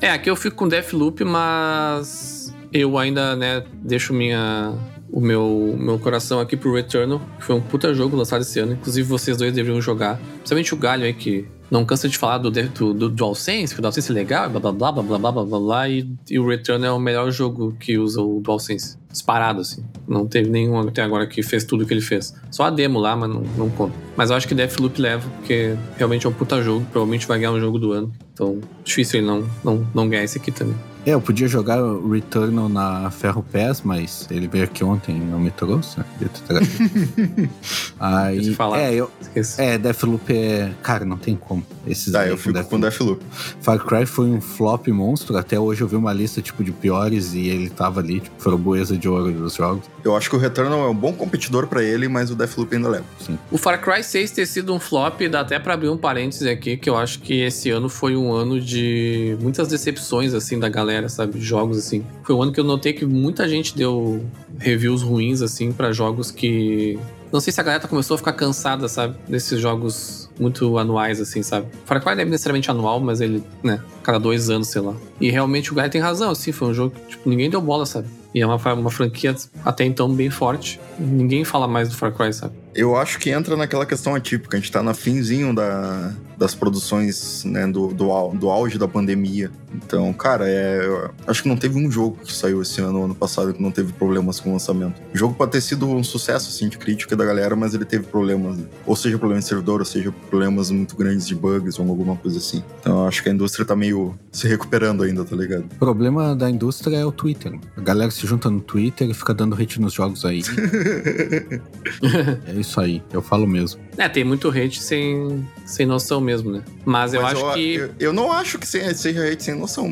[0.00, 4.74] é, aqui eu fico com Deathloop, mas eu ainda, né, deixo minha,
[5.10, 8.72] o meu, meu coração aqui pro Returnal, que foi um puta jogo lançado esse ano.
[8.72, 10.18] Inclusive, vocês dois deveriam jogar.
[10.38, 13.82] Principalmente o Galho aí, que não cansa de falar do, do, do DualSense, que o
[13.82, 16.46] DualSense é legal, blá blá blá blá blá blá blá, blá, blá e, e, o
[16.48, 18.96] Returnal é o melhor jogo que usa o DualSense.
[19.10, 19.82] Disparado, assim.
[20.06, 22.34] Não teve nenhum até agora que fez tudo o que ele fez.
[22.50, 23.94] Só a demo lá, mas não, não conta.
[24.16, 27.52] Mas eu acho que Deathloop leva, porque realmente é um puta jogo, provavelmente vai ganhar
[27.52, 28.12] um jogo do ano.
[28.32, 30.76] Então, difícil ele não, não, não ganhar esse aqui também.
[31.06, 35.20] É, eu podia jogar o Returnal na Ferro Pass, mas ele veio aqui ontem e
[35.20, 36.00] não me trouxe.
[36.18, 37.48] Devia ter trazido.
[38.00, 38.80] Aí, Deixa eu falar.
[38.80, 39.62] é, eu, Esqueci.
[39.62, 40.72] é, Deathloop é...
[40.82, 41.64] Cara, não tem como.
[41.86, 43.24] Esses Tá, aí eu fico com Deathloop.
[43.60, 45.36] Far Cry foi um flop monstro.
[45.36, 48.96] Até hoje eu vi uma lista, tipo, de piores e ele tava ali, tipo, framboesa
[48.96, 49.84] de ouro dos jogos.
[50.04, 52.88] Eu acho que o Returnal é um bom competidor pra ele, mas o Deathloop ainda
[52.88, 53.04] leva.
[53.20, 53.38] Sim.
[53.52, 56.76] O Far Cry 6 ter sido um flop, dá até pra abrir um parênteses aqui,
[56.76, 60.95] que eu acho que esse ano foi um ano de muitas decepções, assim, da galera,
[61.08, 61.38] sabe?
[61.38, 62.04] De jogos, assim.
[62.22, 64.24] Foi um ano que eu notei que muita gente deu
[64.58, 66.98] reviews ruins, assim, pra jogos que.
[67.32, 69.16] Não sei se a galera começou a ficar cansada, sabe?
[69.28, 71.66] Desses jogos muito anuais, assim, sabe?
[71.84, 73.80] Far Cry não é necessariamente anual, mas ele, né?
[74.02, 74.94] Cada dois anos, sei lá.
[75.20, 76.52] E realmente o Guy tem razão, assim.
[76.52, 78.08] Foi um jogo que, tipo, ninguém deu bola, sabe?
[78.34, 80.78] E é uma, uma franquia até então bem forte.
[80.98, 82.54] Ninguém fala mais do Far Cry, sabe?
[82.74, 84.56] Eu acho que entra naquela questão atípica.
[84.56, 89.50] A gente tá no finzinho da, das produções, né, do, do, do auge da pandemia.
[89.74, 93.52] Então, cara, é, acho que não teve um jogo que saiu esse ano, ano passado,
[93.52, 95.00] que não teve problemas com o lançamento.
[95.14, 98.04] O jogo pode ter sido um sucesso, assim, de crítica da galera, mas ele teve
[98.04, 98.58] problemas.
[98.86, 102.38] Ou seja, problemas de servidor, ou seja, problemas muito grandes de bugs ou alguma coisa
[102.38, 102.62] assim.
[102.80, 105.64] Então, eu acho que a indústria tá meio se recuperando ainda, tá ligado?
[105.64, 107.58] O problema da indústria é o Twitter.
[107.76, 110.42] A galera se junta no Twitter e fica dando hate nos jogos aí.
[112.46, 113.80] é isso aí, eu falo mesmo.
[113.96, 116.62] É, tem muito hate sem, sem noção mesmo, né?
[116.84, 117.74] Mas eu Mas acho que.
[117.76, 119.88] Eu, eu não acho que se- seja hate sem noção.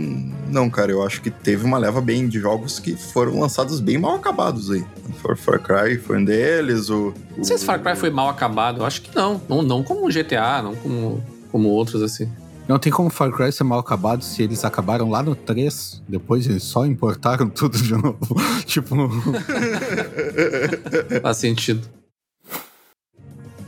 [0.50, 0.90] Não, cara.
[0.92, 4.70] Eu acho que teve uma leva bem de jogos que foram lançados bem mal acabados
[4.70, 4.84] aí.
[5.22, 6.90] Far, Far Cry foi um deles.
[6.90, 8.80] O, Não sei se Far Cry foi mal acabado.
[8.80, 9.40] Eu acho que não.
[9.48, 12.28] Não, não como o GTA, não como, como outros, assim.
[12.66, 16.46] Não tem como Far Cry ser mal acabado se eles acabaram lá no 3, depois
[16.46, 18.18] eles só importaram tudo de novo.
[18.66, 18.96] tipo,
[21.22, 21.86] Faz sentido.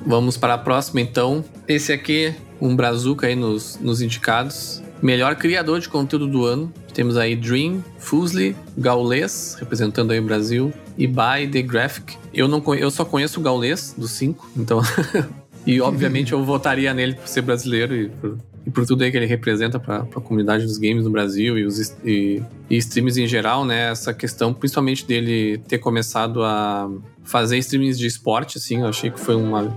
[0.04, 1.44] Vamos para a próxima, então.
[1.66, 4.82] Esse aqui, um brazuca aí nos, nos indicados.
[5.02, 6.72] Melhor criador de conteúdo do ano.
[6.94, 12.16] Temos aí Dream, Fusli, Gaules, representando aí o Brasil, e By The Graphic.
[12.32, 14.80] Eu, não, eu só conheço o Gaules, dos cinco, então...
[15.66, 19.16] e obviamente eu votaria nele por ser brasileiro e por, e por tudo aí que
[19.16, 23.26] ele representa para a comunidade dos games no Brasil e os e, e streams em
[23.26, 23.90] geral, né?
[23.90, 26.88] Essa questão, principalmente dele ter começado a
[27.26, 29.74] fazer streamings de esporte, assim, eu achei que foi uma,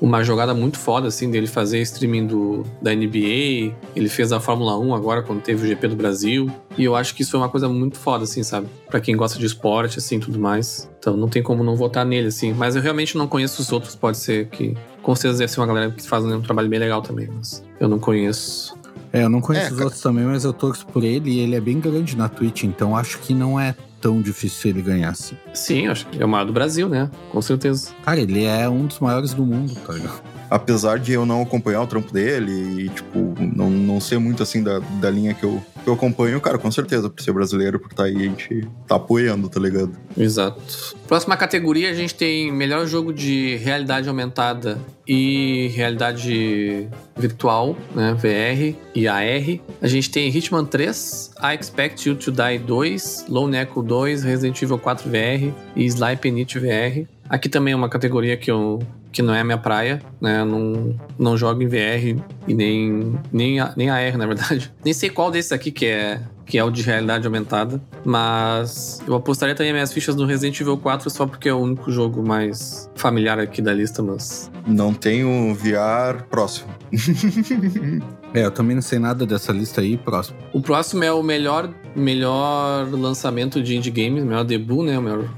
[0.00, 3.74] uma jogada muito foda, assim, dele fazer streaming do, da NBA.
[3.96, 6.50] Ele fez a Fórmula 1 agora, quando teve o GP do Brasil.
[6.76, 8.66] E eu acho que isso foi uma coisa muito foda, assim, sabe?
[8.88, 10.90] Pra quem gosta de esporte, assim, tudo mais.
[10.98, 12.52] Então não tem como não votar nele, assim.
[12.52, 14.76] Mas eu realmente não conheço os outros, pode ser que.
[15.02, 17.88] Com certeza deve ser uma galera que faz um trabalho bem legal também, mas eu
[17.88, 18.74] não conheço.
[19.12, 21.54] é, eu não conheço É, os outros também, mas eu torço por ele e ele
[21.54, 25.34] é bem grande na Twitch, então acho que não é tão difícil ele ganhar assim.
[25.54, 27.10] Sim, acho que é o maior do Brasil, né?
[27.32, 27.90] Com certeza.
[28.04, 30.20] Cara, ele é um dos maiores do mundo, tá ligado?
[30.50, 34.62] Apesar de eu não acompanhar o trampo dele e, tipo, não, não ser muito assim
[34.62, 37.90] da, da linha que eu, que eu acompanho, cara, com certeza, por ser brasileiro, por
[37.90, 39.92] estar tá aí, a gente tá apoiando, tá ligado?
[40.16, 40.62] Exato.
[41.06, 48.76] Próxima categoria, a gente tem melhor jogo de realidade aumentada e realidade virtual, né, VR
[48.94, 49.60] e AR.
[49.82, 54.62] A gente tem Hitman 3, I Expect You to Die 2, Lone Echo 2, Resident
[54.62, 57.06] Evil 4 VR e Sly Penite VR.
[57.28, 58.80] Aqui também é uma categoria que eu
[59.14, 60.44] que não é a minha praia, né?
[60.44, 64.74] Não, não jogo em VR e nem, nem, a, nem AR, na verdade.
[64.84, 69.14] Nem sei qual desses aqui que é, que é o de realidade aumentada, mas eu
[69.14, 72.90] apostaria também minhas fichas no Resident Evil 4 só porque é o único jogo mais
[72.96, 74.50] familiar aqui da lista, mas...
[74.66, 76.68] Não tenho VR próximo.
[78.34, 80.36] é, eu também não sei nada dessa lista aí, próximo.
[80.52, 84.98] O próximo é o melhor, melhor lançamento de indie games, melhor debut, né?
[84.98, 85.28] O melhor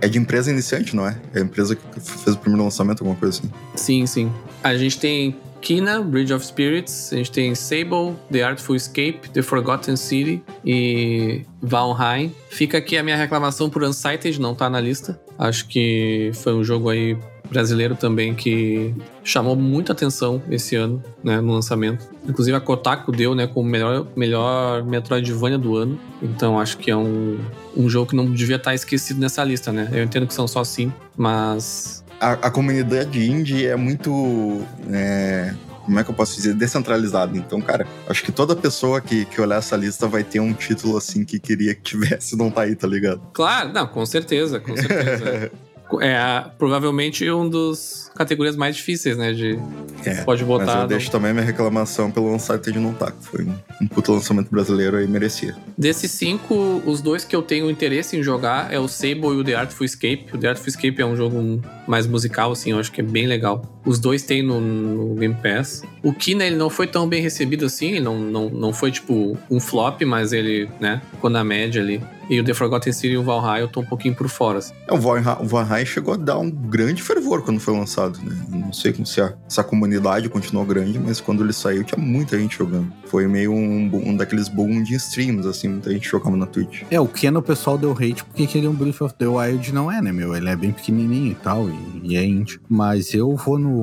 [0.00, 1.16] é de empresa iniciante, não é?
[1.34, 3.50] É a empresa que fez o primeiro lançamento, alguma coisa assim.
[3.74, 4.32] Sim, sim.
[4.62, 9.40] A gente tem Kina, Bridge of Spirits, a gente tem Sable, The Artful Escape, The
[9.40, 12.32] Forgotten City e Valheim.
[12.50, 15.18] Fica aqui a minha reclamação por Unsighted, não tá na lista.
[15.38, 17.16] Acho que foi um jogo aí
[17.48, 22.08] brasileiro também que chamou muita atenção esse ano, né, no lançamento.
[22.26, 25.98] Inclusive a Kotaku deu, né, como melhor, melhor Metroidvania do ano.
[26.22, 27.38] Então acho que é um,
[27.76, 29.88] um jogo que não devia estar esquecido nessa lista, né?
[29.92, 32.04] Eu entendo que são só cinco, mas...
[32.20, 34.62] A, a comunidade indie é muito...
[34.90, 35.54] É
[35.84, 37.36] como é que eu posso dizer, descentralizado.
[37.36, 40.96] Então, cara, acho que toda pessoa que, que olhar essa lista vai ter um título
[40.96, 43.20] assim que queria que tivesse, não tá aí, tá ligado?
[43.32, 45.52] Claro, não, com certeza, com certeza.
[46.00, 49.32] é provavelmente um dos categorias mais difíceis, né?
[49.32, 49.58] De
[50.04, 50.66] é, pode botar.
[50.66, 54.12] Mas eu deixo também minha reclamação pelo Uncharted não tá, que foi um, um puto
[54.12, 55.54] lançamento brasileiro aí merecia.
[55.76, 59.44] Desses cinco, os dois que eu tenho interesse em jogar é o Sable e o
[59.44, 60.26] The Artful Escape.
[60.32, 63.26] O The Artful Escape é um jogo mais musical, assim, eu acho que é bem
[63.26, 63.73] legal.
[63.84, 65.82] Os dois tem no, no Game Pass.
[66.02, 69.36] O Kina, ele não foi tão bem recebido assim, ele não, não, não foi tipo
[69.50, 72.00] um flop, mas ele, né, ficou na média ali.
[72.28, 74.58] E o The Forgotten City e o Valhalla eu tô um pouquinho por fora.
[74.58, 74.72] Assim.
[74.88, 78.34] É, o Valhalla chegou a dar um grande fervor quando foi lançado, né?
[78.48, 82.38] Não sei se a, se a comunidade continuou grande, mas quando ele saiu tinha muita
[82.38, 82.90] gente jogando.
[83.06, 86.82] Foi meio um, um daqueles boom de streams, assim, muita gente jogava na Twitch.
[86.90, 89.90] É, o Ken o pessoal deu hate porque aquele um Breath of the Wild não
[89.90, 90.34] é, né, meu?
[90.34, 92.60] Ele é bem pequenininho e tal, e, e é indie.
[92.68, 93.73] Mas eu vou no,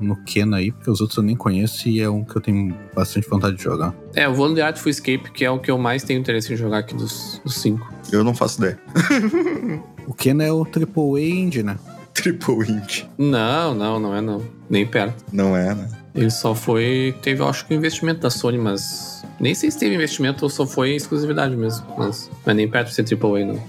[0.00, 2.74] no Ken aí, porque os outros eu nem conheço e é um que eu tenho
[2.94, 3.94] bastante vontade de jogar.
[4.14, 6.52] É, eu vou no The Artful Escape, que é o que eu mais tenho interesse
[6.52, 7.92] em jogar aqui dos, dos cinco.
[8.12, 8.78] Eu não faço ideia.
[10.06, 11.78] o Ken é o Triple A Indie, né?
[12.14, 13.08] Triple Indie.
[13.16, 14.42] Não, não, não é não.
[14.68, 15.24] Nem perto.
[15.32, 15.88] Não é, né?
[16.14, 17.14] Ele só foi.
[17.22, 19.24] Teve, acho que, um investimento da Sony, mas.
[19.38, 21.86] Nem sei se teve investimento ou só foi exclusividade mesmo.
[21.96, 23.62] Mas não é nem perto de ser AAA, não.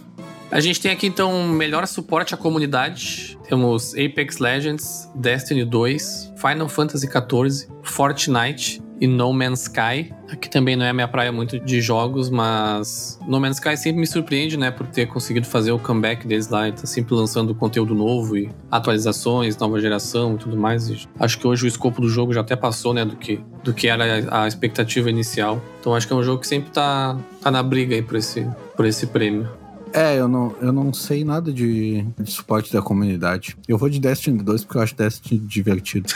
[0.52, 3.38] A gente tem aqui então melhor suporte à comunidade.
[3.48, 10.14] Temos Apex Legends, Destiny 2, Final Fantasy XIV, Fortnite, e No Man's Sky.
[10.32, 14.00] Aqui também não é a minha praia muito de jogos, mas No Man's Sky sempre
[14.00, 17.56] me surpreende, né, por ter conseguido fazer o comeback deles lá e tá sempre lançando
[17.56, 20.88] conteúdo novo e atualizações, nova geração e tudo mais.
[20.88, 23.74] E acho que hoje o escopo do jogo já até passou, né, do que, do
[23.74, 25.60] que era a expectativa inicial.
[25.80, 28.48] Então acho que é um jogo que sempre tá, tá na briga aí por esse,
[28.78, 29.61] por esse prêmio.
[29.94, 33.58] É, eu não, eu não sei nada de, de, suporte da comunidade.
[33.68, 36.08] Eu vou de Destiny 2 porque eu acho Destiny divertido.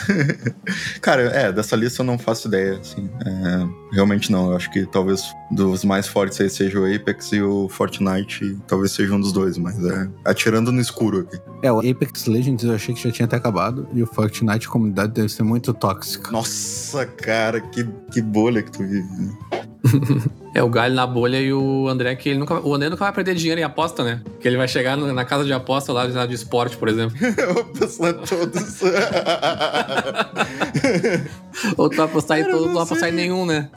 [1.00, 3.08] Cara, é, dessa lista eu não faço ideia, assim.
[3.24, 4.50] É, realmente não.
[4.50, 8.56] Eu acho que talvez dos mais fortes aí seja o Apex e o Fortnite.
[8.66, 11.38] Talvez seja um dos dois, mas é atirando no escuro aqui.
[11.62, 13.86] É, o Apex Legends eu achei que já tinha até acabado.
[13.92, 16.30] E o Fortnite, a comunidade deve ser muito tóxica.
[16.30, 19.36] Nossa, cara, que, que bolha que tu vive.
[20.56, 22.66] É o galho na bolha e o André que ele nunca.
[22.66, 24.22] O André nunca vai perder dinheiro em aposta, né?
[24.40, 27.14] Que ele vai chegar na casa de aposta lá de, de esporte, por exemplo.
[27.36, 28.80] Eu apostar todos.
[31.76, 33.68] Ou tu vai apostar em todos, não vai apostar em nenhum, né?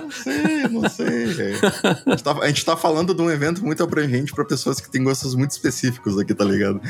[0.00, 1.26] Não sei, não sei.
[2.06, 4.90] A gente, tá, a gente tá falando de um evento muito abrangente para pessoas que
[4.90, 6.80] têm gostos muito específicos aqui, tá ligado?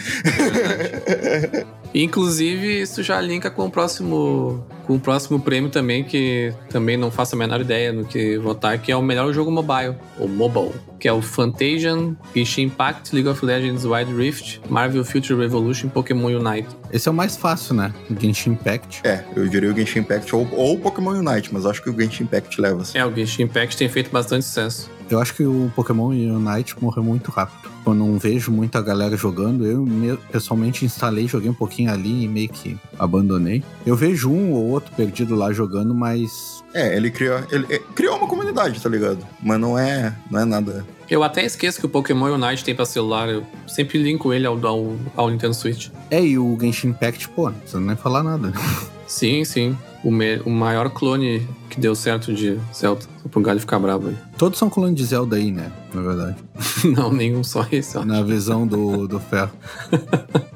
[1.92, 7.10] Inclusive, isso já linka com o próximo com o próximo prêmio também, que também não
[7.10, 10.72] faço a menor ideia no que votar, que é o melhor jogo mobile, ou mobile,
[10.98, 16.28] que é o Fantasian, Genshin Impact, League of Legends Wild Rift, Marvel Future Revolution Pokémon
[16.28, 16.68] Unite.
[16.90, 17.92] Esse é o mais fácil, né?
[18.10, 19.02] O Genshin Impact.
[19.04, 22.22] É, eu diria o Genshin Impact ou, ou Pokémon Unite, mas acho que o Genshin
[22.22, 22.80] Impact leva.
[22.80, 22.96] Assim.
[22.96, 24.90] É, o Genshin Impact tem feito bastante sucesso.
[25.10, 27.70] Eu acho que o Pokémon Unite morreu muito rápido.
[27.90, 29.66] Eu não vejo muita galera jogando.
[29.66, 29.86] Eu
[30.30, 33.62] pessoalmente instalei, joguei um pouquinho ali e meio que abandonei.
[33.86, 36.62] Eu vejo um ou outro perdido lá jogando, mas.
[36.74, 39.26] É, ele criou, ele, ele criou uma comunidade, tá ligado?
[39.42, 42.84] Mas não é, não é nada Eu até esqueço que o Pokémon Unite tem pra
[42.84, 43.28] celular.
[43.28, 45.88] Eu sempre linko ele ao, ao, ao Nintendo Switch.
[46.10, 48.52] É, e o Genshin Impact, pô, não precisa nem falar nada.
[49.08, 49.74] Sim, sim.
[50.04, 53.02] O, me, o maior clone que deu certo de Zelda.
[53.22, 54.16] Só pro galho ficar bravo aí.
[54.38, 55.72] Todos são clones de Zelda aí, né?
[55.92, 56.36] Na verdade.
[56.84, 57.98] Não, nenhum, só esse.
[58.04, 59.52] Na visão do, do ferro.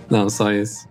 [0.09, 0.87] Não, só esse.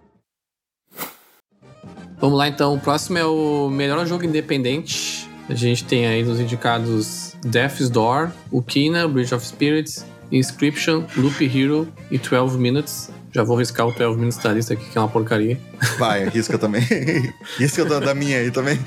[2.20, 2.76] Vamos lá então.
[2.76, 5.28] O próximo é o melhor jogo independente.
[5.50, 11.88] A gente tem aí nos indicados Death's Door, Ukina, Bridge of Spirits, Inscription, Loop Hero
[12.10, 13.10] e 12 Minutes.
[13.34, 15.58] Já vou riscar o 12 Minutes da lista aqui, que é uma porcaria.
[15.98, 16.82] Vai, risca também.
[17.58, 18.78] risca da, da minha aí também.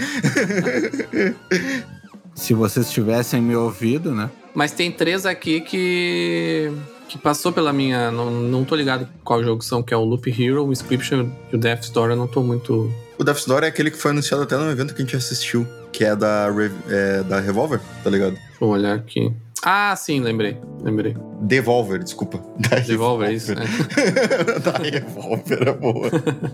[2.35, 4.29] Se vocês tivessem me ouvido, né?
[4.55, 6.71] Mas tem três aqui que.
[7.09, 8.11] que passou pela minha.
[8.11, 11.57] Não, não tô ligado qual jogo são, que é o Loop Hero, o Inscription e
[11.57, 12.11] o Death's Door.
[12.11, 12.93] Eu não tô muito.
[13.19, 15.67] O Death's Door é aquele que foi anunciado até no evento que a gente assistiu,
[15.93, 18.33] que é da, Re- é, da Revolver, tá ligado?
[18.33, 19.33] Deixa eu olhar aqui.
[19.65, 20.59] Ah, sim, lembrei.
[20.83, 21.17] Lembrei.
[21.41, 22.39] Devolver, desculpa.
[22.59, 23.55] Da Devolver, é isso.
[23.55, 23.65] né?
[24.63, 26.11] da Revolver é boa.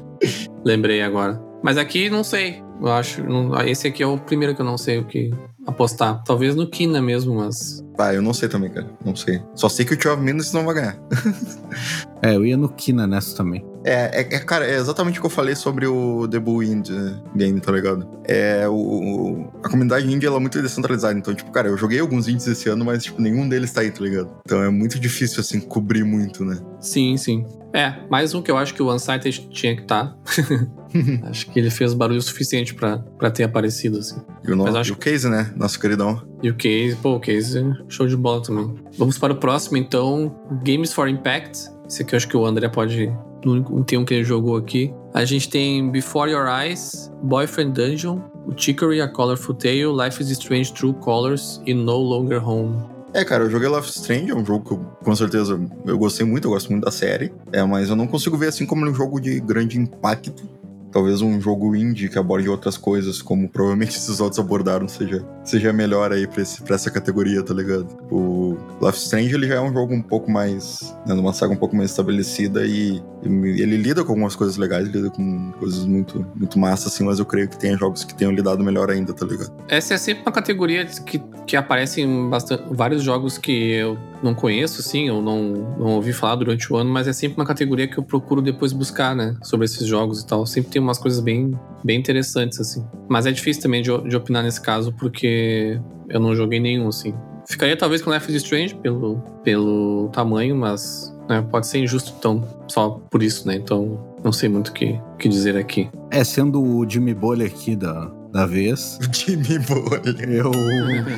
[0.64, 1.40] Lembrei agora.
[1.62, 2.62] Mas aqui não sei.
[2.81, 3.23] Eu acho.
[3.25, 5.31] não- esse aqui é o primeiro que eu não sei o que
[5.66, 6.23] apostar.
[6.25, 7.85] Talvez no Kina mesmo, mas.
[8.00, 8.86] Vai, eu não sei também, cara.
[9.04, 9.42] Não sei.
[9.54, 10.96] Só sei que o 12 Minutes não vai ganhar.
[12.22, 13.64] É, eu ia no Kina nessa também.
[13.82, 16.92] É, é, é, cara, é exatamente o que eu falei sobre o The Bull Indie
[17.34, 18.06] Game, tá ligado?
[18.24, 21.18] É, o, o- a comunidade indie, ela é muito descentralizada.
[21.18, 23.90] Então, tipo, cara, eu joguei alguns indies esse ano, mas, tipo, nenhum deles tá aí,
[23.90, 24.28] tá ligado?
[24.44, 26.58] Então é muito difícil, assim, cobrir muito, né?
[26.78, 27.46] Sim, sim.
[27.72, 30.14] É, mais um que eu acho que o Unsighted tinha que estar.
[31.24, 34.20] acho que ele fez barulho suficiente pra, pra ter aparecido, assim.
[34.46, 35.50] E o, no, Mas e acho o Case, né?
[35.56, 36.22] Nosso queridão.
[36.42, 38.74] E o Case, pô, o Case, show de bola também.
[38.96, 40.35] Vamos para o próximo, então.
[40.64, 41.68] Games for Impact.
[41.87, 43.12] Esse aqui eu acho que o André pode.
[43.44, 44.92] Único tem um que ele jogou aqui.
[45.14, 50.31] A gente tem Before Your Eyes, Boyfriend Dungeon, o Chicory, A Colorful Tale, Life is
[50.31, 52.76] Strange True Colors e No Longer Home.
[53.12, 55.98] É, cara, eu joguei Life is Strange, é um jogo que eu, com certeza eu
[55.98, 57.33] gostei muito, eu gosto muito da série.
[57.53, 60.48] É, mas eu não consigo ver assim como um jogo de grande impacto.
[60.92, 65.72] Talvez um jogo indie que aborde outras coisas, como provavelmente esses outros abordaram, seja, seja
[65.72, 67.87] melhor aí pra, esse, pra essa categoria, tá ligado?
[68.11, 70.94] O Life Strange ele já é um jogo um pouco mais.
[71.07, 74.88] Né, numa saga um pouco mais estabelecida e, e ele lida com algumas coisas legais,
[74.88, 78.33] lida com coisas muito, muito massas, assim, mas eu creio que tem jogos que tenham
[78.33, 79.53] lidado melhor ainda, tá ligado?
[79.68, 84.81] Essa é sempre uma categoria que, que aparecem bastante, vários jogos que eu não conheço,
[84.81, 87.98] assim, eu não, não ouvi falar durante o ano, mas é sempre uma categoria que
[87.98, 90.46] eu procuro depois buscar, né, sobre esses jogos e tal.
[90.46, 91.52] Sempre tem umas coisas bem,
[91.84, 92.84] bem interessantes, assim.
[93.08, 97.14] Mas é difícil também de, de opinar nesse caso, porque eu não joguei nenhum, assim.
[97.48, 102.46] Ficaria talvez com Life is Strange pelo, pelo tamanho, mas né, pode ser injusto então,
[102.68, 103.56] só por isso, né?
[103.56, 105.88] Então, não sei muito o que, que dizer aqui.
[106.10, 110.14] É, sendo o Jimmy Bolha aqui da, da vez, Jimmy Bolha.
[110.28, 110.52] eu,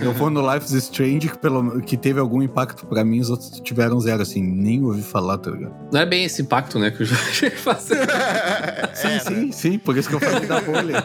[0.03, 3.31] eu vou no Life is Strange, que, pelo, que teve algum impacto pra mim, os
[3.31, 5.75] outros tiveram zero, assim, nem ouvi falar, tá ligado?
[5.93, 8.07] Não é bem esse impacto, né, que o a fazer.
[8.95, 11.05] Sim, sim, sim, por isso que eu falei da bolha.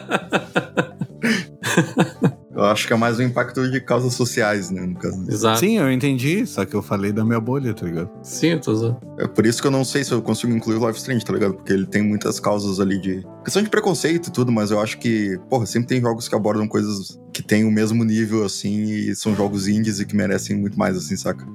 [2.58, 5.24] Eu acho que é mais um impacto de causas sociais, né, no caso.
[5.30, 5.60] Exato.
[5.60, 8.10] Sim, eu entendi, só que eu falei da minha bolha, tá ligado?
[8.20, 8.96] Sim, eu tô usando.
[9.16, 11.32] É por isso que eu não sei se eu consigo incluir o Life Strange, tá
[11.32, 11.54] ligado?
[11.54, 13.24] Porque ele tem muitas causas ali de.
[13.44, 16.66] questão de preconceito e tudo, mas eu acho que, porra, sempre tem jogos que abordam
[16.66, 20.76] coisas que têm o mesmo nível, assim, e são jogos indies e que merecem muito
[20.76, 21.46] mais, assim, saca?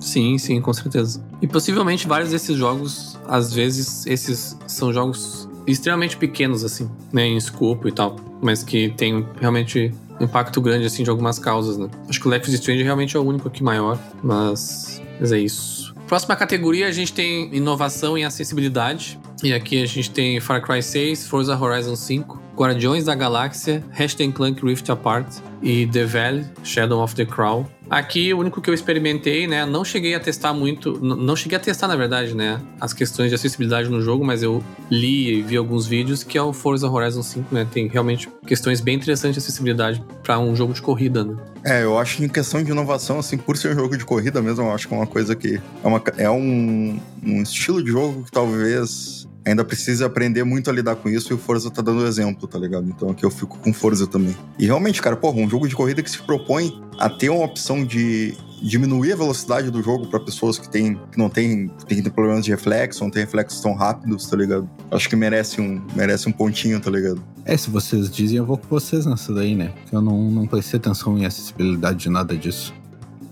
[0.00, 1.22] Sim, sim, com certeza.
[1.42, 7.36] E possivelmente vários desses jogos, às vezes, esses são jogos extremamente pequenos, assim, né, em
[7.36, 11.88] escopo e tal, mas que tem realmente impacto grande, assim, de algumas causas, né.
[12.08, 15.38] Acho que o Life is Strange realmente é o único aqui maior, mas, mas é
[15.38, 15.94] isso.
[16.06, 19.18] Próxima categoria, a gente tem inovação em acessibilidade.
[19.42, 24.32] E aqui a gente tem Far Cry 6, Forza Horizon 5, Guardiões da Galáxia, Ratchet
[24.32, 25.26] Clank Rift Apart
[25.60, 27.66] e The Valley, Shadow of the Crow.
[27.88, 29.66] Aqui, o único que eu experimentei, né?
[29.66, 30.98] Não cheguei a testar muito.
[31.00, 32.60] Não cheguei a testar, na verdade, né?
[32.80, 36.42] As questões de acessibilidade no jogo, mas eu li e vi alguns vídeos que é
[36.42, 37.66] o Forza Horizon 5, né?
[37.70, 41.36] Tem realmente questões bem interessantes de acessibilidade para um jogo de corrida, né?
[41.64, 44.40] É, eu acho que em questão de inovação, assim, por ser um jogo de corrida
[44.40, 45.60] mesmo, eu acho que é uma coisa que.
[45.82, 50.72] É, uma, é um, um estilo de jogo que talvez ainda precise aprender muito a
[50.72, 52.88] lidar com isso e o Forza tá dando exemplo, tá ligado?
[52.88, 54.36] Então aqui eu fico com Forza também.
[54.58, 57.84] E realmente, cara, porra, um jogo de corrida que se propõe a ter uma opção
[57.84, 62.44] de diminuir a velocidade do jogo pra pessoas que, tem, que não tem, tem problemas
[62.44, 64.68] de reflexo, não tem reflexos tão rápidos, tá ligado?
[64.90, 67.22] Acho que merece um, merece um pontinho, tá ligado?
[67.44, 69.68] É, se vocês dizem, eu vou com vocês nessa daí, né?
[69.68, 72.72] Porque eu não, não prestei atenção em acessibilidade de nada disso.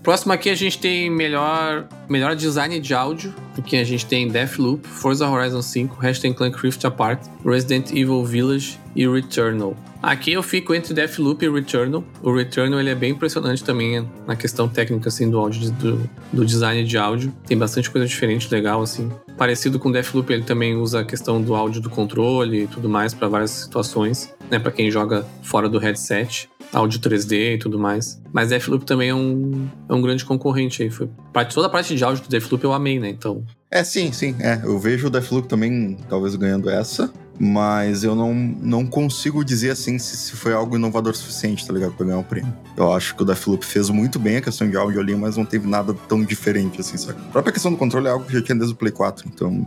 [0.03, 4.85] Próximo aqui a gente tem melhor, melhor design de áudio, porque a gente tem Deathloop,
[4.85, 9.77] Forza Horizon 5, Ratchet Clank Rift Apart, Resident Evil Village e Returnal.
[10.01, 12.03] Aqui eu fico entre Deathloop e Returnal.
[12.21, 16.45] O Returnal ele é bem impressionante também na questão técnica assim do áudio do, do
[16.45, 17.33] design de áudio.
[17.47, 19.09] Tem bastante coisa diferente, legal assim.
[19.37, 23.13] Parecido com Deathloop, ele também usa a questão do áudio do controle e tudo mais
[23.13, 28.21] para várias situações, né, para quem joga fora do headset áudio 3D e tudo mais.
[28.31, 30.89] Mas Deathloop também é um, é um grande concorrente aí.
[30.89, 31.07] Foi,
[31.53, 33.09] toda a parte de áudio do Deathloop eu amei, né?
[33.09, 33.45] Então.
[33.69, 34.35] É, sim, sim.
[34.39, 39.71] É, eu vejo o Deathloop também talvez ganhando essa mas eu não, não consigo dizer
[39.71, 41.93] assim se, se foi algo inovador suficiente, tá ligado?
[41.93, 42.53] Pra ganhar o um prêmio.
[42.77, 45.45] Eu acho que o Deathloop fez muito bem a questão de áudio ali, mas não
[45.45, 47.19] teve nada tão diferente assim, sabe?
[47.29, 49.65] A própria questão do controle é algo que já tinha desde o Play 4, então.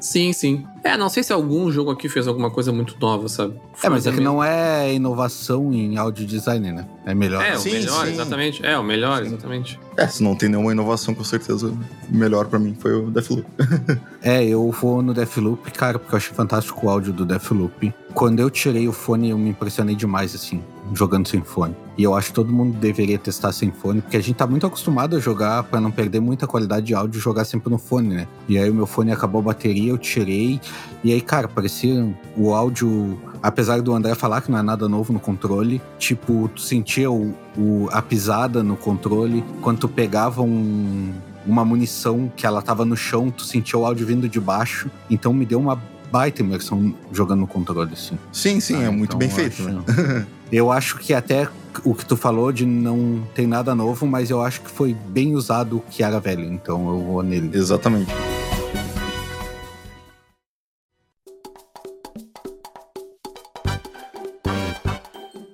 [0.00, 0.64] Sim, sim.
[0.84, 3.58] É, não sei se algum jogo aqui fez alguma coisa muito nova, sabe?
[3.82, 6.86] é, mas é que não é inovação em áudio design, né?
[7.04, 7.44] É melhor.
[7.44, 8.12] É, o sim, melhor, sim.
[8.12, 8.64] exatamente.
[8.64, 9.26] É, o melhor, sim.
[9.26, 9.80] exatamente.
[9.96, 11.78] É, se não tem nenhuma inovação, com certeza, o
[12.14, 13.46] melhor para mim foi o Deathloop.
[14.22, 17.92] é, eu vou no Deathloop, cara, porque eu achei fantástico o áudio do Deathloop.
[18.16, 20.64] Quando eu tirei o fone, eu me impressionei demais, assim,
[20.94, 21.76] jogando sem fone.
[21.98, 24.66] E eu acho que todo mundo deveria testar sem fone, porque a gente tá muito
[24.66, 28.26] acostumado a jogar para não perder muita qualidade de áudio jogar sempre no fone, né?
[28.48, 30.58] E aí o meu fone acabou a bateria, eu tirei.
[31.04, 33.20] E aí, cara, parecia o áudio.
[33.42, 37.34] Apesar do André falar que não é nada novo no controle, tipo, tu sentia o,
[37.54, 41.12] o a pisada no controle, quando tu pegava um,
[41.46, 44.90] uma munição que ela tava no chão, tu sentia o áudio vindo de baixo.
[45.10, 45.78] Então me deu uma
[46.10, 48.18] baita imersão jogando no controle, assim.
[48.32, 50.26] Sim, sim, ah, é muito então bem feito, acho, né?
[50.52, 51.48] eu acho que até
[51.84, 55.34] o que tu falou de não tem nada novo, mas eu acho que foi bem
[55.34, 57.50] usado o que era velho, então eu vou nele.
[57.56, 58.12] Exatamente.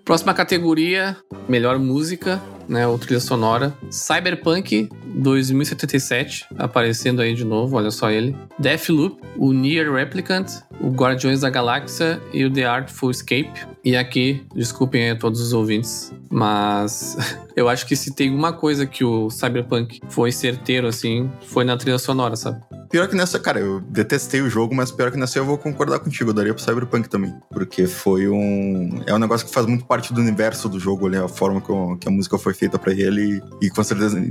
[0.05, 1.16] Próxima categoria,
[1.48, 2.42] melhor música,
[2.72, 3.72] né, ou trilha sonora.
[3.90, 8.34] Cyberpunk 2077, aparecendo aí de novo, olha só ele.
[8.58, 10.48] Deathloop, o Nier Replicant,
[10.80, 13.52] o Guardiões da Galáxia e o The Artful Escape.
[13.84, 17.16] E aqui, desculpem a todos os ouvintes, mas
[17.56, 21.76] eu acho que se tem uma coisa que o Cyberpunk foi certeiro, assim, foi na
[21.76, 22.62] trilha sonora, sabe?
[22.92, 25.98] Pior que nessa, cara, eu detestei o jogo, mas pior que nessa eu vou concordar
[25.98, 26.28] contigo.
[26.28, 27.32] Eu daria pro Cyberpunk também.
[27.50, 29.02] Porque foi um.
[29.06, 31.72] É um negócio que faz muito parte do universo do jogo ali, a forma que,
[32.00, 33.40] que a música foi feita para ele.
[33.62, 34.22] E com certeza.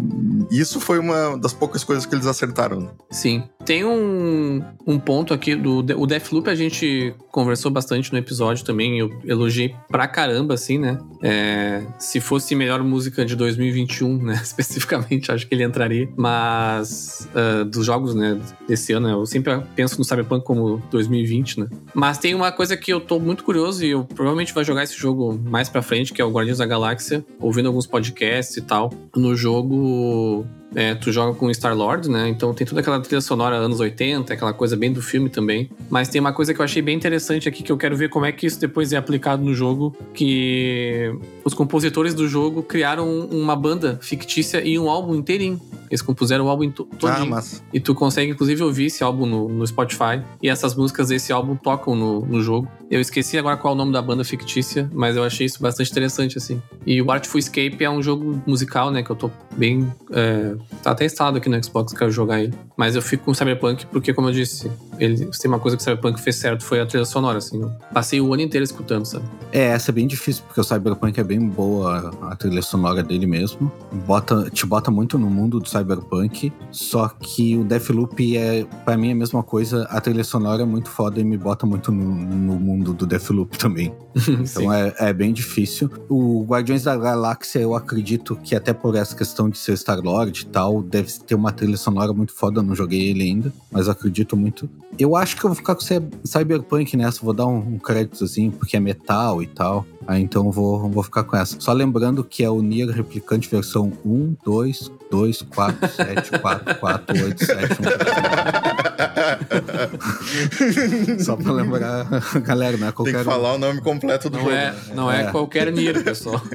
[0.52, 2.82] Isso foi uma das poucas coisas que eles acertaram.
[2.82, 2.90] Né?
[3.10, 3.44] Sim.
[3.66, 5.80] Tem um, um ponto aqui do.
[6.00, 9.00] O Deathloop a gente conversou bastante no episódio também.
[9.00, 9.12] Eu
[9.42, 10.98] elogiei pra caramba, assim, né?
[11.22, 14.40] É, se fosse melhor música de 2021, né?
[14.42, 16.10] Especificamente, acho que ele entraria.
[16.16, 17.28] Mas.
[17.36, 18.40] Uh, dos jogos, né?
[18.68, 19.14] desse ano, né?
[19.14, 21.68] Eu sempre penso no Cyberpunk como 2020, né?
[21.94, 24.98] Mas tem uma coisa que eu tô muito curioso e eu provavelmente vou jogar esse
[24.98, 28.92] jogo mais pra frente, que é o Guardiões da Galáxia, ouvindo alguns podcasts e tal.
[29.16, 30.46] No jogo,
[30.76, 32.30] é, tu joga com Star-Lord, né?
[32.30, 35.70] Então tem toda aquela trilha sonora anos 80, aquela coisa bem do filme também.
[35.90, 38.26] Mas tem uma coisa que eu achei bem interessante aqui, que eu quero ver como
[38.26, 41.14] é que isso depois é aplicado no jogo, que
[41.44, 45.60] os compositores do jogo criaram uma banda fictícia e um álbum inteirinho.
[45.92, 47.06] Eles compuseram o álbum todo.
[47.06, 47.62] Ah, massa.
[47.74, 50.22] E tu consegue, inclusive, ouvir esse álbum no, no Spotify.
[50.42, 52.66] E essas músicas desse álbum tocam no, no jogo.
[52.90, 55.92] Eu esqueci agora qual é o nome da banda fictícia, mas eu achei isso bastante
[55.92, 56.62] interessante, assim.
[56.86, 59.04] E o Artful Escape é um jogo musical, né?
[59.04, 59.92] Que eu tô bem.
[60.12, 62.54] É, tá até instalado aqui no Xbox, quero jogar ele.
[62.76, 65.78] Mas eu fico com o Cyberpunk porque, como eu disse, ele, se tem uma coisa
[65.78, 67.62] que o Cyberpunk fez certo foi a trilha sonora, assim.
[67.62, 69.26] Eu passei o ano inteiro escutando, sabe?
[69.52, 73.28] É, essa é bem difícil, porque o Cyberpunk é bem boa a trilha sonora dele
[73.28, 73.72] mesmo.
[74.06, 79.12] Bota, te bota muito no mundo do Cyberpunk só que o Deathloop é, para mim,
[79.12, 79.84] a mesma coisa.
[79.90, 83.58] A trilha sonora é muito foda e me bota muito no, no mundo do Deathloop
[83.58, 83.94] também.
[84.16, 85.90] então é, é, bem difícil.
[86.10, 90.82] O Guardiões da Galáxia, eu acredito que até por essa questão de ser Star-Lord tal,
[90.82, 92.62] deve ter uma trilha sonora muito foda.
[92.62, 94.70] Não joguei ele ainda, mas acredito muito.
[95.00, 98.78] Eu acho que eu vou ficar com Cyberpunk nessa, vou dar um, um créditozinho, porque
[98.78, 99.86] é metal e tal.
[100.06, 101.56] Aí então vou, vou ficar com essa.
[101.60, 107.24] Só lembrando que é o Nier Replicante versão 1, 2, 2, 4, 7, 4, 4,
[107.24, 108.91] 8, 7, 1, 3,
[111.20, 112.06] Só pra lembrar,
[112.42, 114.56] galera, não é qualquer Tem que falar o nome completo do não jogo.
[114.56, 116.42] É, não é, é qualquer Nier, pessoal.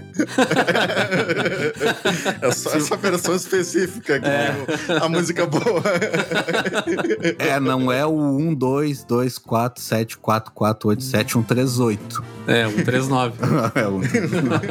[2.41, 4.55] é só essa versão específica que é.
[5.01, 5.83] a música boa.
[7.39, 11.79] é, não é o 1, 2, 2, 4, 7, 4, 4, 8, 7, 1, 3,
[11.79, 12.25] 8.
[12.47, 13.35] É, 1, 3, 9.
[13.75, 14.67] é, 1, 3, 9.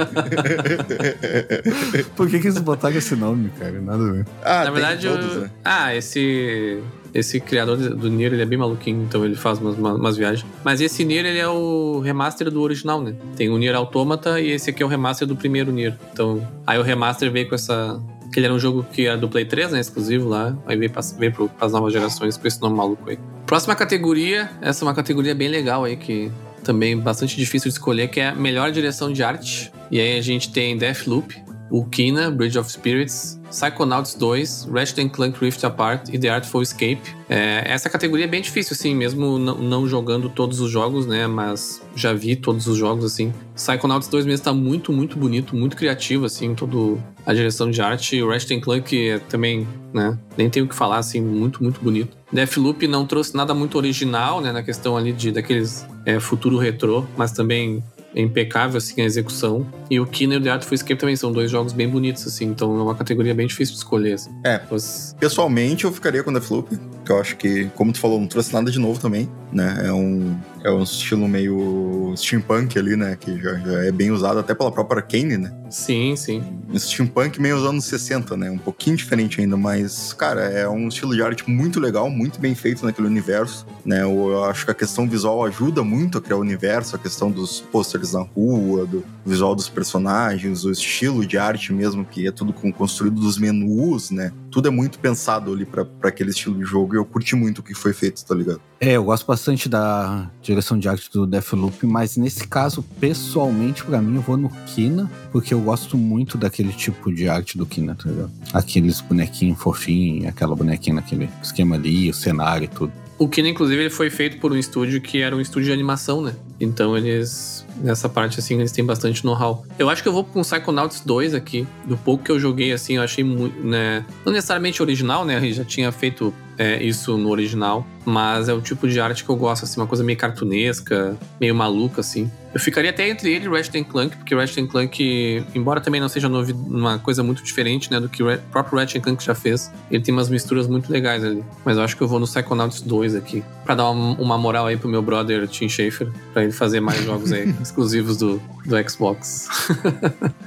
[2.16, 3.82] Por que, que eles botaram esse nome, cara?
[3.82, 4.26] Nada a ver.
[4.44, 5.42] Ah, Na verdade, todos, eu...
[5.42, 5.52] né?
[5.64, 6.82] ah, esse
[7.16, 10.46] esse criador do Nier, ele é bem maluquinho, então ele faz umas, umas, viagens.
[10.66, 13.16] Mas esse Nier, ele é o remaster do original, né?
[13.38, 15.98] Tem o Nier Automata e esse aqui é o remaster do primeiro Nier.
[16.12, 18.02] Então, aí o remaster veio com essa
[18.34, 19.80] Que ele era um jogo que era do Play 3, né?
[19.80, 20.58] Exclusivo lá.
[20.66, 23.18] Aí veio, pra, veio pro, pras novas gerações com esse nome maluco aí.
[23.46, 26.30] Próxima categoria, essa é uma categoria bem legal aí, que
[26.66, 29.72] também bastante difícil de escolher, que é a melhor direção de arte.
[29.90, 31.45] E aí a gente tem Deathloop,
[31.92, 37.02] Kina, Bridge of Spirits, Psychonauts 2, Ratchet Clank Rift Apart e The Artful Escape.
[37.30, 41.26] É, essa categoria é bem difícil, assim, mesmo não, jogando todos os jogos, né?
[41.28, 43.34] Mas já vi todos os jogos, assim.
[43.56, 48.22] Psychonauts 2 mesmo tá muito, muito bonito, muito criativo, assim, todo a direção de arte.
[48.22, 50.18] O Ratchet Clank é também, né?
[50.38, 52.16] Nem tenho o que falar, assim, muito, muito bonito.
[52.32, 54.52] Deathloop não trouxe nada muito original, né?
[54.52, 57.82] Na questão ali de daqueles é, futuro retrô, mas também
[58.16, 59.68] é impecável assim a execução.
[59.90, 62.46] E o Kina e o The Artful Escape também são dois jogos bem bonitos, assim,
[62.46, 64.14] então é uma categoria bem difícil de escolher.
[64.14, 64.32] Assim.
[64.44, 64.62] É.
[64.72, 65.16] Mas...
[65.20, 68.52] Pessoalmente, eu ficaria com The Floop, que eu acho que, como tu falou, não trouxe
[68.52, 69.84] nada de novo também, né?
[69.86, 73.16] É um, é um estilo meio steampunk ali, né?
[73.16, 75.54] Que já, já é bem usado até pela própria Kane, né?
[75.70, 76.44] Sim, sim.
[76.68, 78.50] Um steampunk meio dos anos 60, né?
[78.50, 82.56] Um pouquinho diferente ainda, mas, cara, é um estilo de arte muito legal, muito bem
[82.56, 84.02] feito naquele universo, né?
[84.04, 87.62] Eu acho que a questão visual ajuda muito a criar o universo, a questão dos
[87.62, 92.54] pôsteres na rua, do visual dos personagens, o estilo de arte mesmo, que é tudo
[92.54, 94.32] construído dos menus, né?
[94.56, 97.62] Tudo é muito pensado ali para aquele estilo de jogo e eu curti muito o
[97.62, 98.62] que foi feito, tá ligado?
[98.80, 104.02] É, eu gosto bastante da direção de arte do Deathloop, mas nesse caso, pessoalmente, para
[104.02, 107.96] mim, eu vou no Kina, porque eu gosto muito daquele tipo de arte do Kina,
[107.96, 108.32] tá ligado?
[108.54, 112.94] Aqueles bonequinhos fofinhos, aquela bonequinha naquele esquema ali, o cenário e tudo.
[113.18, 116.22] O Kina, inclusive, ele foi feito por um estúdio que era um estúdio de animação,
[116.22, 116.34] né?
[116.60, 119.66] Então eles, nessa parte, assim, eles têm bastante know-how.
[119.78, 121.68] Eu acho que eu vou com Psychonauts 2 aqui.
[121.86, 124.06] Do pouco que eu joguei, assim, eu achei muito, né?
[124.26, 125.38] Não necessariamente original, né?
[125.38, 129.30] Ele já tinha feito é, isso no original, mas é o tipo de arte que
[129.30, 132.30] eu gosto, assim, uma coisa meio cartunesca, meio maluca, assim.
[132.54, 136.30] Eu ficaria até entre ele e Ratchet Clank, porque Ratchet Clank, embora também não seja
[136.30, 140.14] uma coisa muito diferente, né, do que o próprio Ratchet Clank já fez, ele tem
[140.14, 141.44] umas misturas muito legais ali.
[141.66, 144.68] Mas eu acho que eu vou no Psychonauts 2 aqui, para dar uma, uma, moral
[144.68, 148.90] aí pro meu brother Tim Schafer, para ele fazer mais jogos aí, exclusivos do, do
[148.90, 149.50] Xbox.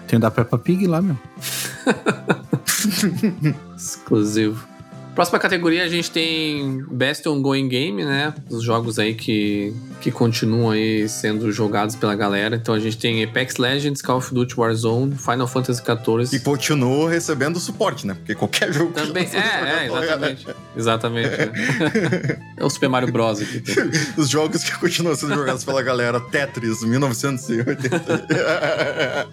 [0.07, 1.19] tem o da Peppa Pig lá, meu.
[3.77, 4.78] Exclusivo.
[5.19, 8.33] Próxima categoria a gente tem Best Ongoing Game, né?
[8.49, 12.55] Os jogos aí que, que continuam aí sendo jogados pela galera.
[12.55, 16.37] Então a gente tem Apex Legends, Call of Duty Warzone, Final Fantasy XIV.
[16.37, 18.15] E continua recebendo suporte, né?
[18.15, 20.47] Porque qualquer jogo Também, é, é, exatamente.
[20.77, 21.35] Exatamente.
[21.35, 22.39] É.
[22.57, 22.65] é.
[22.65, 23.41] o Super Mario Bros.
[23.41, 23.61] aqui.
[24.17, 26.21] Os jogos que continuam sendo jogados pela galera.
[26.21, 27.67] Tetris, 1980.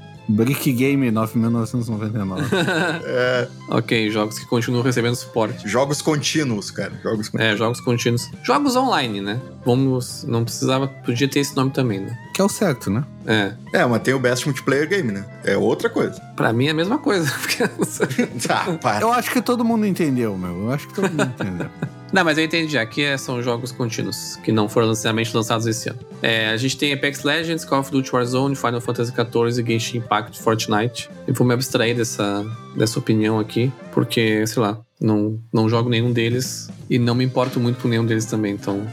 [0.27, 2.41] Brick Game 9.999.
[3.05, 3.47] é.
[3.69, 5.67] Ok, jogos que continuam recebendo suporte.
[5.67, 6.93] Jogos contínuos, cara.
[7.03, 7.53] Jogos contínuos.
[7.53, 8.31] É, jogos contínuos.
[8.43, 9.41] Jogos online, né?
[9.65, 10.23] Vamos.
[10.23, 10.87] Não precisava.
[10.87, 12.17] Podia ter esse nome também, né?
[12.33, 13.03] Que é o certo, né?
[13.25, 13.53] É.
[13.73, 15.25] É, mas tem o Best Multiplayer Game, né?
[15.43, 16.19] É outra coisa.
[16.35, 17.31] Pra mim é a mesma coisa.
[18.49, 20.63] ah, Eu acho que todo mundo entendeu, meu.
[20.63, 21.69] Eu acho que todo mundo entendeu.
[22.13, 22.77] Não, mas eu entendi.
[22.77, 25.99] Aqui é, são jogos contínuos, que não foram necessariamente lançados esse ano.
[26.21, 30.39] É, a gente tem Apex Legends, Call of Duty Warzone, Final Fantasy XIV, Genshin Impact,
[30.41, 31.09] Fortnite.
[31.27, 36.13] Eu vou me abstrair dessa, dessa opinião aqui, porque, sei lá, não, não jogo nenhum
[36.13, 38.85] deles e não me importo muito com nenhum deles também, então.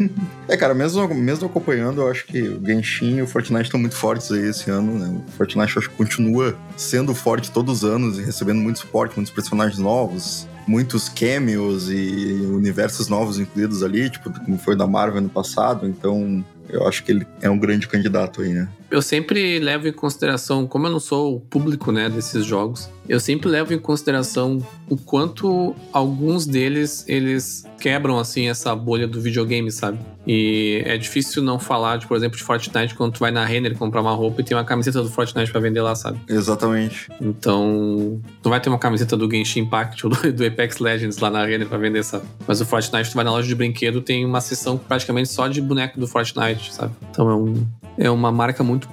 [0.48, 3.96] é, cara, mesmo, mesmo acompanhando, eu acho que o Genshin e o Fortnite estão muito
[3.96, 5.20] fortes aí esse ano, né?
[5.28, 9.16] O Fortnite eu acho que continua sendo forte todos os anos e recebendo muito suporte,
[9.16, 15.22] muitos personagens novos muitos cameos e universos novos incluídos ali, tipo, como foi da Marvel
[15.22, 18.68] no passado, então eu acho que ele é um grande candidato aí, né?
[18.90, 23.20] Eu sempre levo em consideração, como eu não sou o público, né, desses jogos, eu
[23.20, 29.70] sempre levo em consideração o quanto alguns deles eles quebram assim essa bolha do videogame,
[29.70, 29.98] sabe?
[30.28, 33.74] E é difícil não falar, de, por exemplo, de Fortnite quando tu vai na Renner
[33.74, 36.20] comprar uma roupa e tem uma camiseta do Fortnite para vender lá, sabe?
[36.28, 37.08] Exatamente.
[37.18, 41.30] Então, tu vai ter uma camiseta do Genshin Impact ou do, do Apex Legends lá
[41.30, 42.26] na Renner para vender, sabe?
[42.46, 45.62] Mas o Fortnite, tu vai na loja de brinquedo, tem uma seção praticamente só de
[45.62, 46.92] boneco do Fortnite, sabe?
[47.10, 47.66] Então é um
[48.00, 48.88] é uma marca muito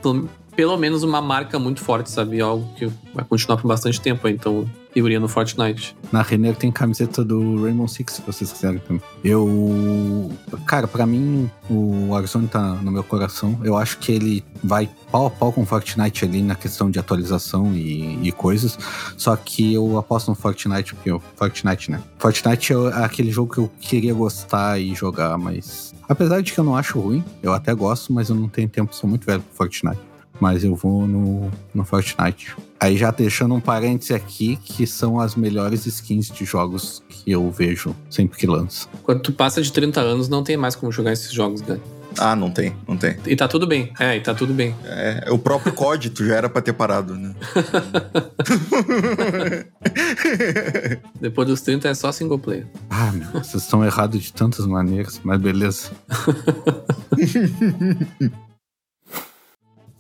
[0.55, 2.39] pelo menos uma marca muito forte, sabe?
[2.41, 4.65] Algo que vai continuar por bastante tempo, então
[4.95, 5.95] iria no Fortnite.
[6.11, 9.01] Na Renner tem camiseta do Rainbow Six, se vocês quiserem também.
[9.23, 10.31] Eu.
[10.65, 13.59] Cara, para mim, o Warzone tá no meu coração.
[13.63, 16.99] Eu acho que ele vai pau a pau com o Fortnite ali na questão de
[16.99, 18.77] atualização e, e coisas.
[19.17, 22.01] Só que eu aposto no Fortnite, porque o Fortnite, né?
[22.17, 25.93] Fortnite é aquele jogo que eu queria gostar e jogar, mas.
[26.07, 28.95] Apesar de que eu não acho ruim, eu até gosto, mas eu não tenho tempo,
[28.95, 29.99] sou muito velho pro Fortnite
[30.39, 32.55] mas eu vou no, no Fortnite.
[32.79, 37.49] Aí já deixando um parêntese aqui, que são as melhores skins de jogos que eu
[37.49, 38.87] vejo sempre que lança.
[39.03, 41.79] Quando tu passa de 30 anos, não tem mais como jogar esses jogos, né?
[42.17, 43.17] Ah, não tem, não tem.
[43.25, 43.91] E tá tudo bem.
[43.99, 44.73] É, e tá tudo bem.
[44.85, 47.35] É, o próprio COD, tu já era pra ter parado, né?
[51.19, 52.67] Depois dos 30 é só single player.
[52.89, 55.91] Ah, meu, vocês estão errados de tantas maneiras, mas beleza.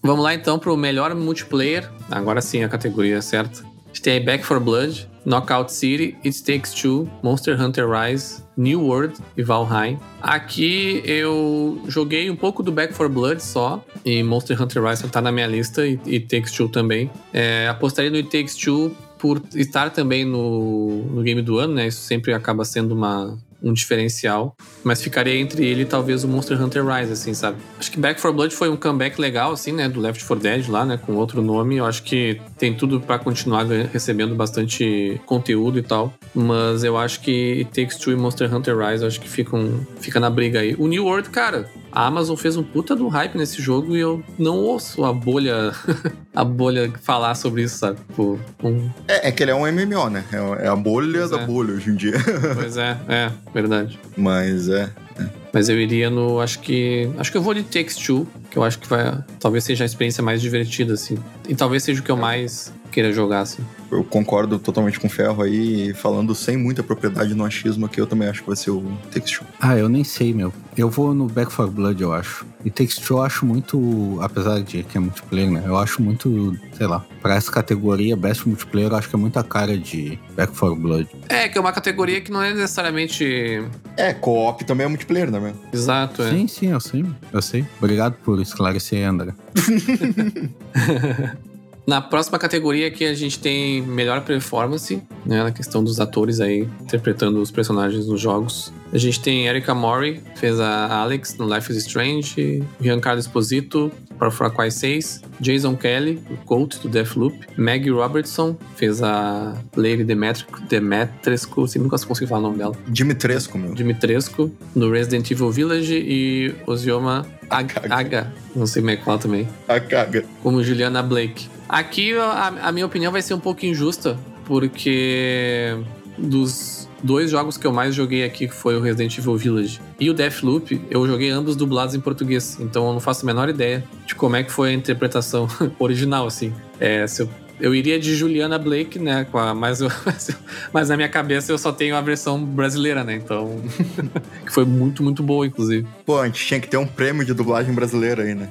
[0.05, 1.89] Vamos lá então pro melhor multiplayer.
[2.11, 3.63] Agora sim a categoria certa.
[3.63, 8.83] A gente tem Back 4 Blood, Knockout City, It Takes Two, Monster Hunter Rise, New
[8.83, 9.97] World e Valheim.
[10.21, 15.21] Aqui eu joguei um pouco do Back 4 Blood só, e Monster Hunter Rise tá
[15.21, 17.09] na minha lista, e It Takes Two também.
[17.33, 21.87] É, apostaria no It Takes Two por estar também no, no game do ano, né?
[21.87, 24.55] Isso sempre acaba sendo uma, um diferencial.
[24.83, 27.57] Mas ficaria entre ele e talvez o Monster Hunter Rise, assim, sabe?
[27.79, 29.89] Acho que Back 4 Blood foi um comeback legal, assim, né?
[29.89, 30.97] Do Left 4 Dead lá, né?
[30.97, 31.77] Com outro nome.
[31.77, 36.13] Eu acho que tem tudo para continuar recebendo bastante conteúdo e tal.
[36.33, 39.85] Mas eu acho que It Takes Two e Monster Hunter Rise, eu acho que ficam,
[39.99, 40.75] fica na briga aí.
[40.77, 44.21] O New World, cara, a Amazon fez um puta do hype nesse jogo e eu
[44.37, 45.71] não ouço a bolha
[46.35, 47.97] a bolha falar sobre isso, sabe?
[48.09, 48.89] Tipo, um...
[49.07, 50.25] é, é, que ele é um MMO, né?
[50.31, 51.45] É, é a bolha pois da é.
[51.45, 52.13] bolha hoje em dia.
[52.53, 53.97] pois é, é, verdade.
[54.17, 55.25] Mas é, é.
[55.53, 56.41] Mas eu iria no.
[56.41, 57.09] Acho que.
[57.17, 59.23] Acho que eu vou de Takes Two, que eu acho que vai.
[59.39, 61.17] Talvez seja a experiência mais divertida, assim.
[61.47, 63.61] E talvez seja o que eu mais queira jogar, assim.
[63.91, 68.07] Eu concordo totalmente com o Ferro aí, falando sem muita propriedade no achismo aqui, eu
[68.07, 68.81] também acho que vai ser o
[69.11, 69.45] Takes Two.
[69.59, 70.53] Ah, eu nem sei, meu.
[70.77, 72.45] Eu vou no Back 4 Blood, eu acho.
[72.63, 75.63] E Takes Two eu acho muito, apesar de que é multiplayer, né?
[75.65, 79.43] Eu acho muito, sei lá, pra essa categoria, Best Multiplayer, eu acho que é muita
[79.43, 81.09] cara de Back 4 Blood.
[81.27, 83.61] É, que é uma categoria que não é necessariamente...
[83.97, 85.53] É, co-op também é multiplayer, né, meu?
[85.73, 86.31] Exato, é.
[86.31, 87.65] Sim, sim, eu sei, eu sei.
[87.77, 89.33] Obrigado por esclarecer, André.
[91.87, 96.67] Na próxima categoria aqui a gente tem melhor performance, né, na questão dos atores aí
[96.81, 98.73] interpretando os personagens nos jogos.
[98.91, 104.31] A gente tem Erika Mori, fez a Alex no Life is Strange, Giancarlo Esposito para
[104.31, 111.65] Far Cry 6, Jason Kelly, o Colt do Deathloop, Maggie Robertson fez a Lady Demetrescu,
[111.65, 112.75] assim, nunca consegui falar o nome dela.
[112.87, 113.75] Dimitrescu, meu.
[113.75, 119.47] Dimitrescu, no Resident Evil Village e Osioma Aga, não sei como é que fala também.
[119.67, 120.23] A caga.
[120.41, 121.47] Como Juliana Blake.
[121.67, 125.77] Aqui a, a minha opinião vai ser um pouco injusta, porque
[126.17, 130.09] dos dois jogos que eu mais joguei aqui, que foi o Resident Evil Village e
[130.09, 132.57] o Deathloop, eu joguei ambos dublados em português.
[132.59, 135.47] Então eu não faço a menor ideia de como é que foi a interpretação
[135.79, 136.53] original, assim.
[136.79, 139.25] É, eu eu iria de Juliana Blake, né?
[139.55, 139.89] Mas, eu,
[140.73, 143.15] mas na minha cabeça eu só tenho a versão brasileira, né?
[143.15, 143.61] Então.
[144.45, 145.87] que foi muito, muito boa, inclusive.
[146.05, 148.49] Pô, a gente tinha que ter um prêmio de dublagem brasileira aí, né?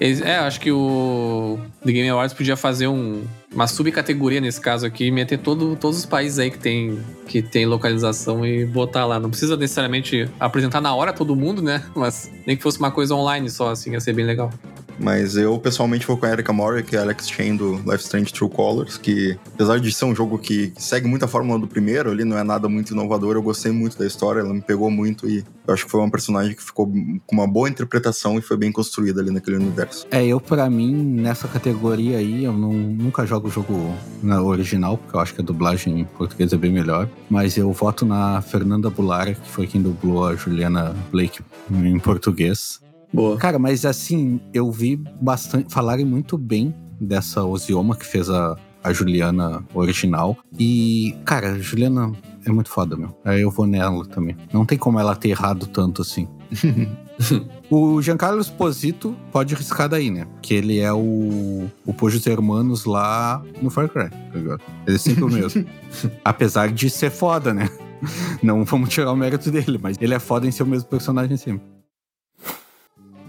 [0.00, 3.22] É, acho que o The Game Awards podia fazer um,
[3.54, 7.42] uma subcategoria nesse caso aqui e meter todo, todos os países aí que tem, que
[7.42, 9.20] tem localização e botar lá.
[9.20, 11.82] Não precisa necessariamente apresentar na hora todo mundo, né?
[11.94, 14.50] Mas nem que fosse uma coisa online só, assim, ia ser bem legal.
[14.98, 18.04] Mas eu, pessoalmente, vou com a Erika Mori, que é a Alex Chain do Life
[18.04, 21.66] Strange True Colors, que, apesar de ser um jogo que segue muito a fórmula do
[21.66, 24.90] primeiro, ali não é nada muito inovador, eu gostei muito da história, ela me pegou
[24.90, 28.42] muito e eu acho que foi uma personagem que ficou com uma boa interpretação e
[28.42, 30.06] foi bem construída ali naquele universo.
[30.10, 34.98] É, eu, para mim, nessa categoria aí, eu não, nunca jogo o jogo na original,
[34.98, 38.42] porque eu acho que a dublagem em português é bem melhor, mas eu voto na
[38.42, 41.40] Fernanda Bulara, que foi quem dublou a Juliana Blake
[41.70, 42.80] em português.
[43.12, 43.36] Boa.
[43.36, 48.92] Cara, mas assim, eu vi bastante falarem muito bem dessa Osioma que fez a, a
[48.92, 50.36] Juliana original.
[50.58, 52.12] E, cara, a Juliana
[52.44, 53.14] é muito foda, meu.
[53.24, 54.36] Aí eu vou nela também.
[54.52, 56.28] Não tem como ela ter errado tanto assim.
[57.70, 60.26] o Giancarlo Esposito pode riscar daí, né?
[60.40, 64.60] Que ele é o, o Pojos Hermanos lá no Far Cry, tá ligado?
[64.86, 65.64] Ele é sempre o mesmo.
[66.24, 67.68] Apesar de ser foda, né?
[68.42, 71.36] Não vamos tirar o mérito dele, mas ele é foda em ser o mesmo personagem
[71.36, 71.62] sempre.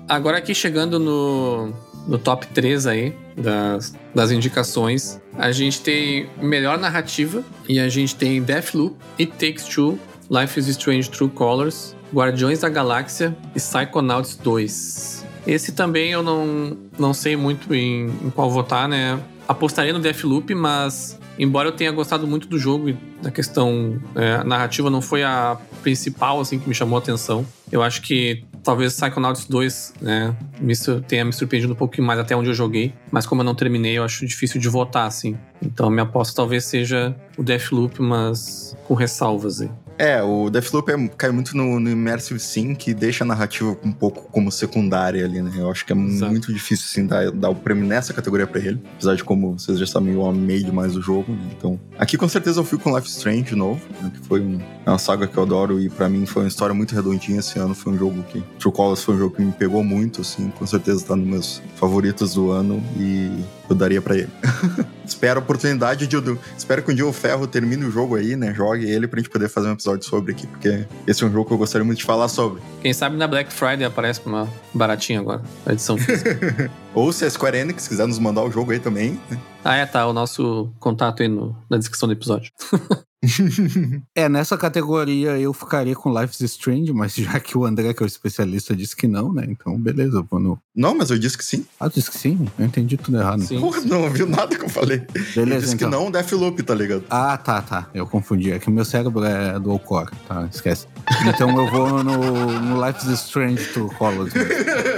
[0.08, 1.72] Agora aqui chegando no,
[2.08, 8.16] no top 3 aí das, das indicações, a gente tem melhor narrativa e a gente
[8.16, 9.98] tem Deathloop, It Takes Two,
[10.30, 15.26] Life is Strange True Colors, Guardiões da Galáxia e Psychonauts 2.
[15.47, 19.20] Esse também eu não, não sei muito em, em qual votar, né?
[19.47, 24.43] Apostaria no Deathloop, mas embora eu tenha gostado muito do jogo e da questão é,
[24.43, 27.45] narrativa não foi a principal assim que me chamou a atenção.
[27.70, 30.74] Eu acho que talvez Psychonauts 2 né, me,
[31.07, 33.97] tenha me surpreendido um pouquinho mais até onde eu joguei, mas como eu não terminei,
[33.97, 35.38] eu acho difícil de votar, assim.
[35.61, 39.70] Então minha aposta talvez seja o Deathloop, mas com ressalvas aí.
[39.98, 43.91] É, o Deathloop é, cai muito no, no Immersive Sim, que deixa a narrativa um
[43.91, 45.52] pouco como secundária ali, né?
[45.56, 46.32] Eu acho que é Exato.
[46.32, 48.82] muito difícil, assim, dar, dar o prêmio nessa categoria pra ele.
[48.96, 51.48] Apesar de como vocês já sabem, eu amei demais o jogo, né?
[51.58, 54.12] Então, aqui com certeza eu fui com Life Strange de novo, né?
[54.14, 56.74] que foi um- é uma saga que eu adoro e pra mim foi uma história
[56.74, 57.74] muito redondinha esse ano.
[57.76, 58.41] Foi um jogo que...
[58.60, 61.62] True Colors foi um jogo que me pegou muito, assim, com certeza tá nos meus
[61.76, 63.30] favoritos do ano e
[63.70, 64.30] eu daria pra ele.
[65.05, 66.16] Espero a oportunidade de.
[66.57, 68.53] Espero que um dia o Ferro termine o jogo aí, né?
[68.53, 71.45] Jogue ele pra gente poder fazer um episódio sobre aqui, porque esse é um jogo
[71.45, 72.61] que eu gostaria muito de falar sobre.
[72.82, 76.72] Quem sabe na Black Friday aparece uma baratinha agora, a edição física.
[76.95, 79.20] Ou se a Square Enix quiser nos mandar o jogo aí também.
[79.30, 79.38] né?
[79.64, 80.07] ah, é, tá.
[80.07, 82.51] O nosso contato aí no- na descrição do episódio.
[84.16, 88.04] É, nessa categoria eu ficaria com Life is Strange, mas já que o André, que
[88.04, 89.46] é o especialista, disse que não, né?
[89.48, 90.60] Então, beleza, eu vou no.
[90.76, 91.66] Não, mas eu disse que sim.
[91.80, 92.48] Ah, disse que sim?
[92.58, 93.42] Eu entendi tudo errado.
[93.42, 93.60] Sim.
[93.60, 95.04] Porra, não ouviu nada que eu falei.
[95.16, 95.90] eu Beleza, disse então.
[95.90, 97.04] que não, Deathloop, tá ligado?
[97.10, 97.90] Ah, tá, tá.
[97.94, 98.52] Eu confundi.
[98.52, 100.48] É que o meu cérebro é dual core, tá?
[100.52, 100.88] Esquece.
[101.28, 104.34] Então eu vou no, no Life is Strange to Colors.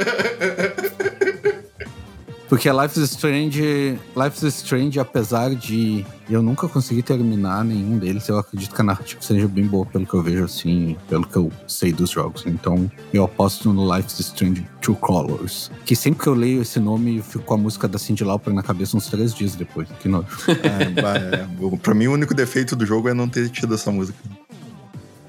[2.55, 8.29] Porque Life is Strange, Life is Strange, apesar de eu nunca consegui terminar nenhum deles,
[8.29, 11.35] eu acredito que a narrativa seja bem boa pelo que eu vejo assim, pelo que
[11.35, 12.45] eu sei dos jogos.
[12.45, 15.69] Então eu aposto no Life is Strange Two Colors.
[15.83, 18.53] Que sempre que eu leio esse nome, eu fico com a música da Cindy Lauper
[18.53, 19.89] na cabeça uns três dias depois.
[19.99, 20.25] Que nojo.
[20.47, 21.77] É, é.
[21.81, 24.17] Pra mim, o único defeito do jogo é não ter tido essa música.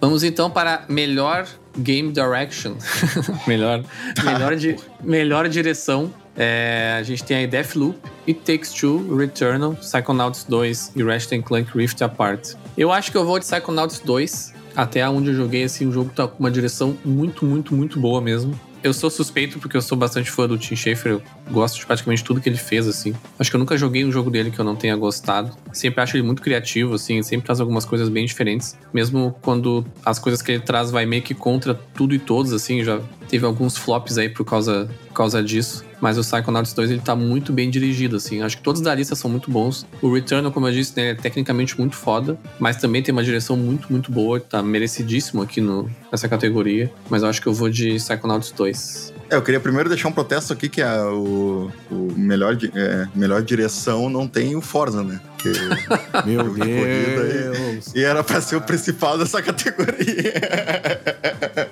[0.00, 1.44] Vamos então para melhor
[1.76, 2.74] game direction.
[3.48, 3.82] melhor,
[4.24, 6.12] melhor, di- melhor direção.
[6.36, 11.70] É, a gente tem aí Deathloop, It Takes Two, Returnal, Psychonauts 2 e Ratchet Clank
[11.76, 12.54] Rift Apart.
[12.76, 14.54] Eu acho que eu vou de Psychonauts 2.
[14.76, 18.20] Até onde eu joguei, assim, o jogo tá com uma direção muito, muito, muito boa
[18.20, 18.58] mesmo.
[18.82, 22.22] Eu sou suspeito porque eu sou bastante fã do Tim Schafer, eu gosto de praticamente
[22.22, 23.14] tudo que ele fez, assim.
[23.38, 25.50] Acho que eu nunca joguei um jogo dele que eu não tenha gostado.
[25.72, 28.76] Sempre acho ele muito criativo, assim, sempre traz algumas coisas bem diferentes.
[28.92, 32.84] Mesmo quando as coisas que ele traz vai meio que contra tudo e todos, assim,
[32.84, 35.85] já teve alguns flops aí por causa, por causa disso.
[36.00, 38.42] Mas o Psychonauts 2 ele tá muito bem dirigido, assim.
[38.42, 39.86] Acho que todos da lista são muito bons.
[40.02, 43.56] O Returnal, como eu disse, né, é tecnicamente muito foda, mas também tem uma direção
[43.56, 44.38] muito, muito boa.
[44.40, 46.90] Tá merecidíssimo aqui no, nessa categoria.
[47.08, 49.14] Mas eu acho que eu vou de Psychonauts 2.
[49.30, 53.42] É, eu queria primeiro deixar um protesto aqui que a, o, o melhor, é, melhor
[53.42, 55.20] direção não tem o Forza, né?
[55.36, 55.58] Porque-
[56.26, 57.92] Meu Deus.
[57.94, 60.34] e era pra ser o principal dessa categoria.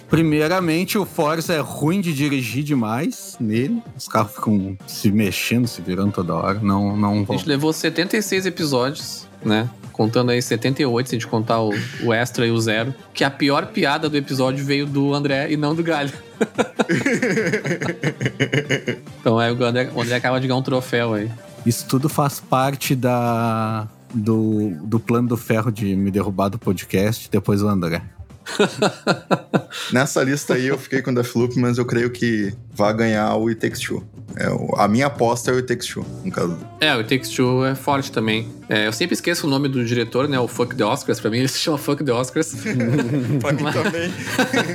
[0.09, 3.83] Primeiramente, o Forza é ruim de dirigir demais nele.
[3.97, 6.61] Os carros ficam se mexendo, se virando toda hora.
[6.61, 9.69] Não, não A gente levou 76 episódios, né?
[9.93, 11.73] Contando aí 78, se a gente contar o,
[12.05, 12.95] o extra e o zero.
[13.13, 16.13] Que a pior piada do episódio veio do André e não do Galho.
[19.21, 21.31] então aí o André, o André acaba de ganhar um troféu aí.
[21.65, 27.29] Isso tudo faz parte da do, do plano do ferro de me derrubar do podcast,
[27.31, 28.03] depois o André.
[29.93, 33.61] Nessa lista aí eu fiquei com Deathloop, mas eu creio que vai ganhar o It
[33.61, 34.05] Takes Two.
[34.35, 36.59] É, o- a minha aposta é o It Takes Two, no caso.
[36.81, 38.49] É, o It Takes Two é forte também.
[38.69, 40.39] É, eu sempre esqueço o nome do diretor, né?
[40.41, 41.21] O Fuck the Oscars.
[41.21, 42.55] Pra mim ele se chama Fuck the Oscars.
[43.41, 44.13] pra mim também.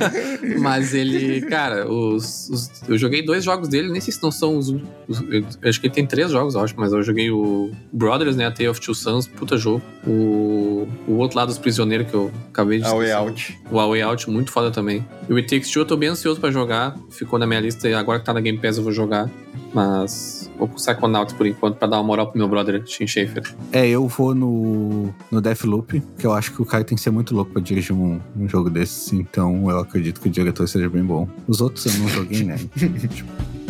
[0.58, 4.56] Mas ele, cara, os, os- eu joguei dois jogos dele, nem sei se não são
[4.56, 4.68] os.
[5.06, 8.34] os- eu acho que ele tem três jogos, eu acho, mas eu joguei o Brothers,
[8.36, 8.46] né?
[8.46, 9.82] A Tale of Two Sons, puta jogo.
[10.06, 13.12] O, o outro lado dos prisioneiros que eu acabei de A Way.
[13.12, 13.58] Out.
[13.70, 15.06] O A Way Out, muito foda também.
[15.28, 16.96] E o It Takes Two eu tô bem ansioso pra jogar.
[17.10, 19.30] Ficou na minha lista e agora que tá na Game Pass eu vou jogar.
[19.74, 23.06] Mas vou com o Psychonauts por enquanto pra dar uma moral pro meu brother, Tim
[23.06, 23.42] Schafer.
[23.72, 27.10] É, eu vou no, no Deathloop, que eu acho que o cara tem que ser
[27.10, 30.88] muito louco pra dirigir um, um jogo desses, então eu acredito que o diretor seja
[30.88, 31.28] bem bom.
[31.46, 32.56] Os outros eu não joguei, né?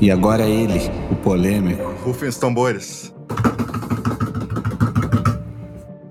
[0.00, 0.80] E agora ele,
[1.10, 1.82] o polêmico.
[2.02, 3.12] Rufem os tambores.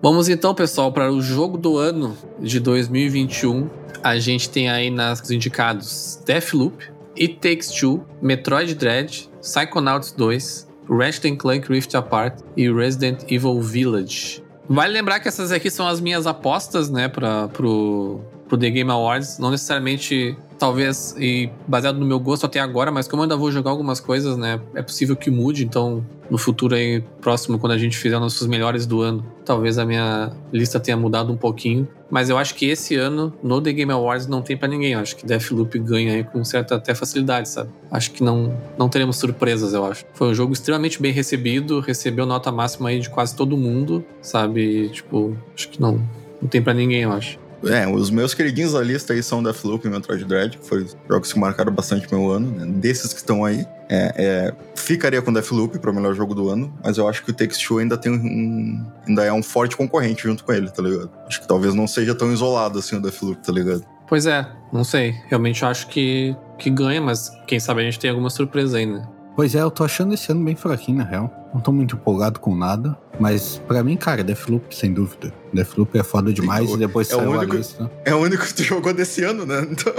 [0.02, 3.70] Vamos então, pessoal, para o jogo do ano de 2021.
[4.02, 6.90] A gente tem aí nas indicados Deathloop,
[7.20, 14.42] It Takes Two, Metroid Dread, Psychonauts 2, Ratchet Clank Rift Apart e Resident Evil Village.
[14.70, 18.92] Vale lembrar que essas aqui são as minhas apostas, né, para pro, pro The Game
[18.92, 19.38] Awards.
[19.38, 23.52] Não necessariamente, talvez, e baseado no meu gosto até agora, mas como eu ainda vou
[23.52, 25.64] jogar algumas coisas, né, é possível que mude.
[25.64, 29.86] Então, no futuro aí, próximo, quando a gente fizer nossos melhores do ano, talvez a
[29.86, 31.88] minha lista tenha mudado um pouquinho.
[32.10, 34.94] Mas eu acho que esse ano, no The Game Awards, não tem pra ninguém.
[34.94, 37.70] Eu acho que Deathloop ganha aí com certa até facilidade, sabe?
[37.92, 40.06] Acho que não, não teremos surpresas, eu acho.
[40.14, 44.90] Foi um jogo extremamente bem recebido, recebeu nota máxima aí de quase todo mundo, sabe?
[44.90, 46.02] Tipo, acho que não,
[46.42, 47.38] não tem pra ninguém, eu acho.
[47.66, 51.34] É, os meus queridinhos da lista aí são Deathloop e Metroid Dread, que foram jogos
[51.34, 52.66] que marcaram bastante meu ano, né?
[52.66, 53.66] Desses que estão aí.
[53.92, 57.32] É, é, ficaria com Deathloop para o melhor jogo do ano, mas eu acho que
[57.32, 60.82] o Takes Two ainda tem um, ainda é um forte concorrente junto com ele, tá
[60.82, 61.10] ligado?
[61.28, 63.84] Acho que talvez não seja tão isolado assim o Deathloop, tá ligado?
[64.08, 65.16] Pois é, não sei.
[65.28, 69.08] Realmente acho que, que ganha, mas quem sabe a gente tem alguma surpresa ainda.
[69.36, 71.49] Pois é, eu tô achando esse ano bem fraquinho, na real.
[71.54, 72.98] Não tô muito empolgado com nada.
[73.20, 75.34] Mas para mim, cara, Deathloop, sem dúvida.
[75.52, 77.92] Deathloop é foda demais Então, e depois é o saiu único- a lista.
[78.06, 79.68] É o único que tu jogou desse ano, né?
[79.70, 79.92] Então...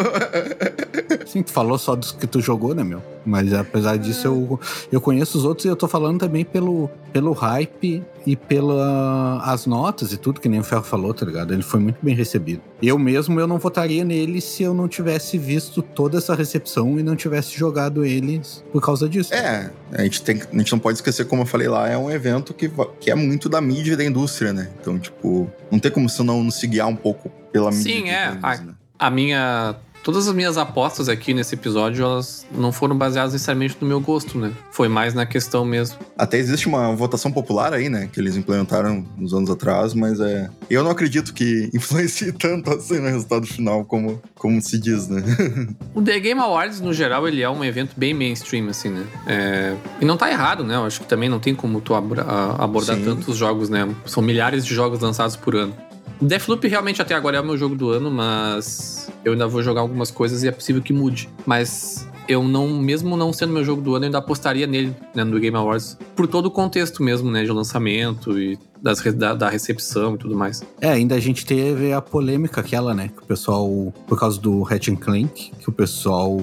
[1.26, 3.02] Sim, tu falou só dos que tu jogou, né, meu?
[3.26, 7.32] Mas apesar disso, eu, eu conheço os outros e eu tô falando também pelo, pelo
[7.32, 11.52] hype e pelas notas e tudo, que nem o Ferro falou, tá ligado?
[11.52, 12.62] Ele foi muito bem recebido.
[12.82, 17.02] Eu mesmo, eu não votaria nele se eu não tivesse visto toda essa recepção e
[17.02, 19.34] não tivesse jogado eles por causa disso.
[19.34, 22.10] É, a gente, tem, a gente não pode esquecer, como eu falei lá, é um
[22.10, 22.70] evento que,
[23.00, 24.68] que é muito da mídia e da indústria, né?
[24.80, 27.82] Então, tipo, não tem como você não se guiar um pouco pela mídia.
[27.96, 28.26] Sim, é.
[28.30, 28.74] produz, A- né?
[28.98, 29.76] A minha.
[30.02, 34.38] Todas as minhas apostas aqui nesse episódio, elas não foram baseadas necessariamente no meu gosto,
[34.38, 34.52] né?
[34.70, 35.98] Foi mais na questão mesmo.
[36.16, 38.08] Até existe uma votação popular aí, né?
[38.10, 40.48] Que eles implementaram uns anos atrás, mas é.
[40.70, 45.22] Eu não acredito que influencie tanto assim no resultado final como, como se diz, né?
[45.94, 49.04] O The Game Awards, no geral, ele é um evento bem mainstream, assim, né?
[49.26, 50.76] É, E não tá errado, né?
[50.76, 53.04] Eu acho que também não tem como tu abordar Sim.
[53.04, 53.88] tantos jogos, né?
[54.06, 55.74] São milhares de jogos lançados por ano.
[56.20, 59.80] Deathloop realmente até agora é o meu jogo do ano, mas eu ainda vou jogar
[59.80, 61.28] algumas coisas e é possível que mude.
[61.46, 65.24] Mas eu não, mesmo não sendo meu jogo do ano, eu ainda apostaria nele, né,
[65.24, 69.48] no Game Awards, por todo o contexto mesmo, né, de lançamento e das, da, da
[69.48, 70.62] recepção e tudo mais.
[70.80, 73.08] É, ainda a gente teve a polêmica aquela, né?
[73.08, 76.36] Que o pessoal, por causa do Ratchet Clank, que o pessoal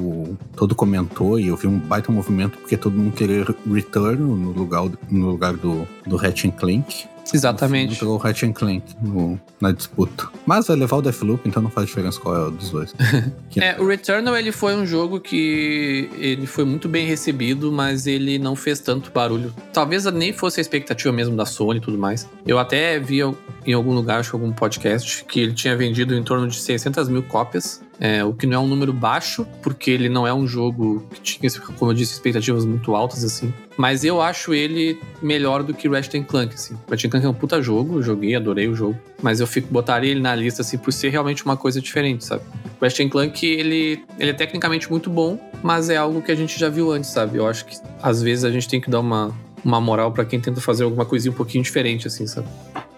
[0.56, 4.84] todo comentou e eu vi um baita movimento porque todo mundo queria Return no lugar,
[5.10, 7.08] no lugar do, do Ratchet Clank.
[7.34, 7.94] Exatamente.
[7.96, 10.28] Entrou o Ratchet Clank no- na disputa.
[10.46, 12.94] Mas vai levar o Deathloop, então não faz diferença qual é o dos dois.
[13.60, 18.38] É, o Returnal ele foi um jogo que ele foi muito bem recebido, mas ele
[18.38, 19.52] não fez tanto barulho.
[19.74, 22.30] Talvez nem fosse a expectativa mesmo da Sony e tudo mais.
[22.46, 23.20] Eu até vi
[23.66, 27.10] em algum lugar, acho que algum podcast, que ele tinha vendido em torno de 600
[27.10, 27.82] mil cópias.
[28.00, 31.22] É, o que não é um número baixo, porque ele não é um jogo que
[31.22, 33.52] tinha, como eu disse, expectativas muito altas, assim.
[33.76, 36.76] Mas eu acho ele melhor do que Ratchet Clank, assim.
[36.90, 38.98] Ratchet Clank é um puta jogo, eu joguei, adorei o jogo.
[39.22, 42.44] Mas eu fico, botaria ele na lista, assim, por ser realmente uma coisa diferente, sabe?
[42.80, 46.70] Ratchet Clank, ele, ele é tecnicamente muito bom, mas é algo que a gente já
[46.70, 47.38] viu antes, sabe?
[47.38, 49.34] Eu acho que às vezes a gente tem que dar uma,
[49.66, 52.48] uma moral pra quem tenta fazer alguma coisinha um pouquinho diferente, assim, sabe?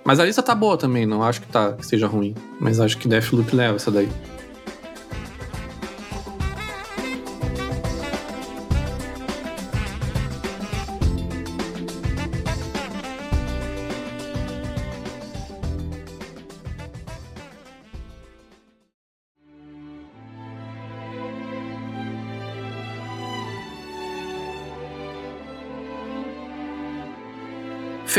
[0.03, 2.35] Mas a lista tá boa também, não acho que, tá, que seja ruim.
[2.59, 4.09] Mas acho que Deathloop leva essa daí.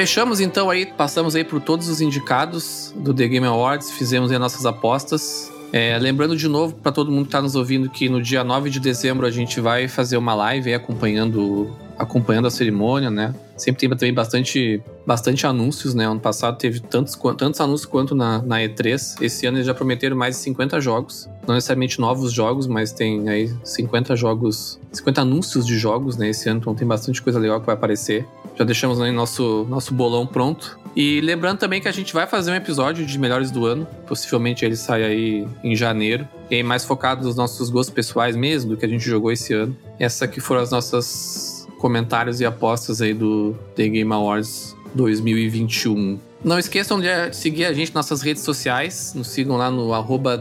[0.01, 4.39] Fechamos então aí, passamos aí por todos os indicados do The Game Awards, fizemos aí
[4.39, 5.53] nossas apostas.
[5.75, 8.71] É, lembrando de novo para todo mundo que está nos ouvindo que no dia 9
[8.71, 13.35] de dezembro a gente vai fazer uma live aí acompanhando, acompanhando a cerimônia, né?
[13.59, 16.07] Sempre tem também bastante, bastante anúncios, né?
[16.07, 19.21] Ano passado teve tantos, tantos anúncios quanto na, na E3.
[19.21, 21.29] Esse ano eles já prometeram mais de 50 jogos.
[21.47, 26.31] Não necessariamente novos jogos, mas tem aí 50 jogos, 50 anúncios de jogos, né?
[26.31, 28.27] Esse ano, então tem bastante coisa legal que vai aparecer.
[28.59, 30.79] Já deixamos aí nosso, nosso bolão pronto.
[30.95, 33.87] E lembrando também que a gente vai fazer um episódio de melhores do ano.
[34.07, 36.29] Possivelmente ele sai aí em janeiro.
[36.51, 39.77] E mais focado nos nossos gostos pessoais mesmo, do que a gente jogou esse ano.
[39.99, 46.19] Essa aqui foram as nossas comentários e apostas aí do The Game Awards 2021.
[46.43, 49.13] Não esqueçam de seguir a gente nas nossas redes sociais.
[49.15, 49.91] Nos sigam lá no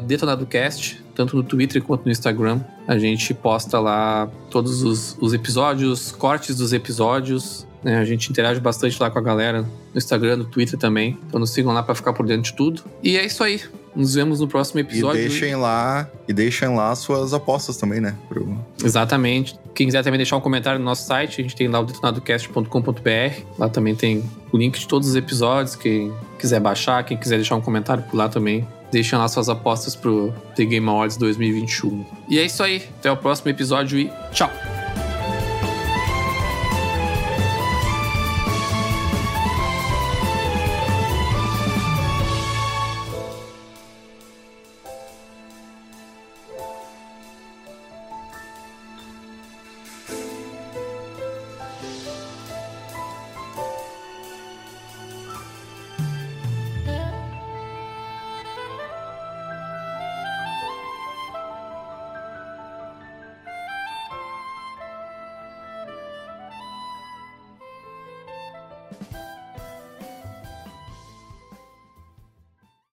[0.08, 2.62] DetonadoCast, tanto no Twitter quanto no Instagram.
[2.88, 7.68] A gente posta lá todos os, os episódios, cortes dos episódios.
[7.84, 7.98] Né?
[7.98, 11.18] A gente interage bastante lá com a galera no Instagram, no Twitter também.
[11.28, 12.84] Então nos sigam lá para ficar por dentro de tudo.
[13.04, 13.62] E é isso aí.
[13.96, 15.20] Nos vemos no próximo E episódio.
[15.20, 18.16] deixem lá, e deixem lá suas apostas também, né?
[18.30, 19.60] Pro- Exatamente.
[19.74, 23.42] Quem quiser também deixar um comentário no nosso site, a gente tem lá o detonadocast.com.br.
[23.58, 25.76] Lá também tem o link de todos os episódios.
[25.76, 28.68] Quem quiser baixar, quem quiser deixar um comentário por lá também.
[28.92, 32.06] Deixem lá suas apostas pro The Game Awards 2021.
[32.30, 32.84] E é isso aí.
[33.00, 34.52] Até o próximo episódio e tchau!